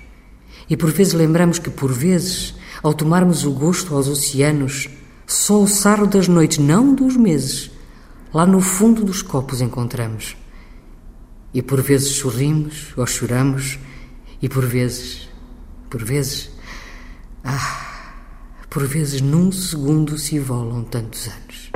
E 0.71 0.77
por 0.77 0.93
vezes 0.93 1.15
lembramos 1.15 1.59
que, 1.59 1.69
por 1.69 1.93
vezes, 1.93 2.55
ao 2.81 2.95
tomarmos 2.95 3.45
o 3.45 3.51
gosto 3.51 3.93
aos 3.97 4.07
oceanos, 4.07 4.89
só 5.27 5.61
o 5.61 5.67
sarro 5.67 6.07
das 6.07 6.29
noites, 6.29 6.59
não 6.59 6.95
dos 6.95 7.17
meses, 7.17 7.73
lá 8.33 8.47
no 8.47 8.61
fundo 8.61 9.03
dos 9.03 9.21
copos 9.21 9.61
encontramos. 9.61 10.37
E 11.53 11.61
por 11.61 11.83
vezes 11.83 12.13
sorrimos 12.13 12.93
ou 12.97 13.05
choramos, 13.05 13.81
e 14.45 14.49
por 14.49 14.67
vezes, 14.67 15.27
por 15.89 16.05
vezes, 16.05 16.51
ah, 17.43 18.13
por 18.69 18.87
vezes 18.87 19.23
num 19.23 19.51
segundo 19.51 20.19
se 20.19 20.39
volam 20.39 20.85
tantos 20.85 21.29
anos. 21.29 21.71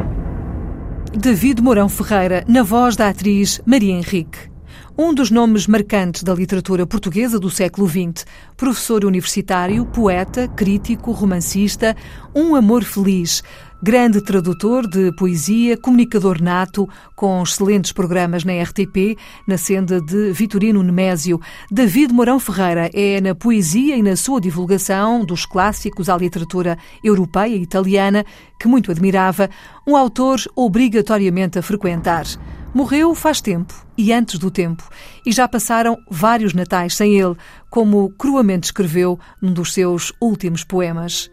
David 1.19 1.63
Mourão 1.63 1.89
Ferreira, 1.89 2.45
na 2.47 2.63
voz 2.63 2.95
da 2.95 3.09
atriz 3.09 3.59
Maria 3.65 3.95
Henrique. 3.95 4.51
Um 4.99 5.15
dos 5.15 5.31
nomes 5.31 5.67
marcantes 5.67 6.23
da 6.23 6.35
literatura 6.35 6.87
portuguesa 6.87 7.41
do 7.41 7.49
século 7.49 7.89
XX. 7.89 8.27
Professor 8.55 9.03
universitário, 9.07 9.87
poeta, 9.87 10.47
crítico, 10.49 11.11
romancista, 11.13 11.97
um 12.35 12.55
amor 12.55 12.85
feliz. 12.85 13.43
Grande 13.81 14.21
tradutor 14.21 14.89
de 14.89 15.13
poesia, 15.13 15.77
comunicador 15.77 16.43
nato, 16.43 16.89
com 17.15 17.41
excelentes 17.41 17.93
programas 17.93 18.43
na 18.43 18.61
RTP, 18.61 19.17
na 19.47 19.57
senda 19.57 20.01
de 20.01 20.33
Vitorino 20.33 20.83
Nemésio. 20.83 21.41
David 21.71 22.13
Mourão 22.13 22.41
Ferreira 22.41 22.91
é 22.93 23.21
na 23.21 23.37
poesia 23.37 23.97
e 23.97 24.03
na 24.03 24.17
sua 24.17 24.41
divulgação 24.41 25.25
dos 25.25 25.47
clássicos 25.47 26.09
à 26.09 26.17
literatura 26.17 26.77
europeia 27.05 27.55
e 27.55 27.63
italiana, 27.63 28.25
que 28.59 28.67
muito 28.67 28.91
admirava, 28.91 29.49
um 29.87 29.97
autor 29.97 30.41
obrigatoriamente 30.57 31.57
a 31.57 31.63
frequentar. 31.63 32.27
Morreu 32.75 33.15
faz 33.15 33.41
tempo 33.41 33.73
e 33.97 34.13
antes 34.13 34.41
do 34.41 34.51
tempo, 34.51 34.83
e 35.25 35.31
já 35.31 35.47
passaram 35.47 35.97
vários 36.11 36.53
natais 36.53 36.97
sem 36.97 37.17
ele, 37.17 37.37
como 37.71 38.11
cruamente 38.19 38.65
escreveu 38.65 39.21
num 39.41 39.53
dos 39.53 39.73
seus 39.73 40.13
últimos 40.21 40.65
poemas. 40.65 41.31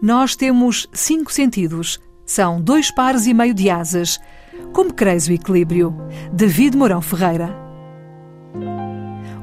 Nós 0.00 0.36
temos 0.36 0.86
cinco 0.92 1.32
sentidos. 1.32 2.00
São 2.26 2.60
dois 2.60 2.90
pares 2.90 3.26
e 3.26 3.34
meio 3.34 3.54
de 3.54 3.68
asas. 3.68 4.18
Como 4.72 4.92
creis 4.92 5.28
o 5.28 5.32
equilíbrio? 5.32 5.94
David 6.32 6.76
Mourão 6.76 7.02
Ferreira. 7.02 7.64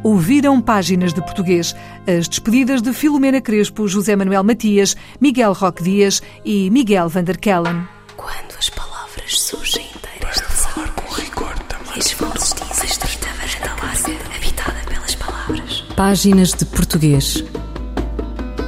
Ouviram 0.03 0.59
páginas 0.59 1.13
de 1.13 1.21
português 1.21 1.75
as 2.07 2.27
despedidas 2.27 2.81
de 2.81 2.91
Filomena 2.91 3.39
Crespo, 3.39 3.87
José 3.87 4.15
Manuel 4.15 4.43
Matias, 4.43 4.95
Miguel 5.19 5.53
Roque 5.53 5.83
Dias 5.83 6.21
e 6.43 6.69
Miguel 6.71 7.07
Vanderkellen. 7.07 7.87
Quando 8.17 8.57
as 8.57 8.69
palavras 8.69 9.39
surgem 9.39 9.85
inteiras 9.95 10.37
de 10.37 10.43
falar 10.43 10.89
com 10.95 11.13
rigor 11.13 11.53
também. 11.59 11.99
E 11.99 12.01
habitada 14.35 14.79
pelas 14.87 15.15
palavras. 15.15 15.81
Páginas 15.95 16.51
de 16.53 16.65
português. 16.65 17.43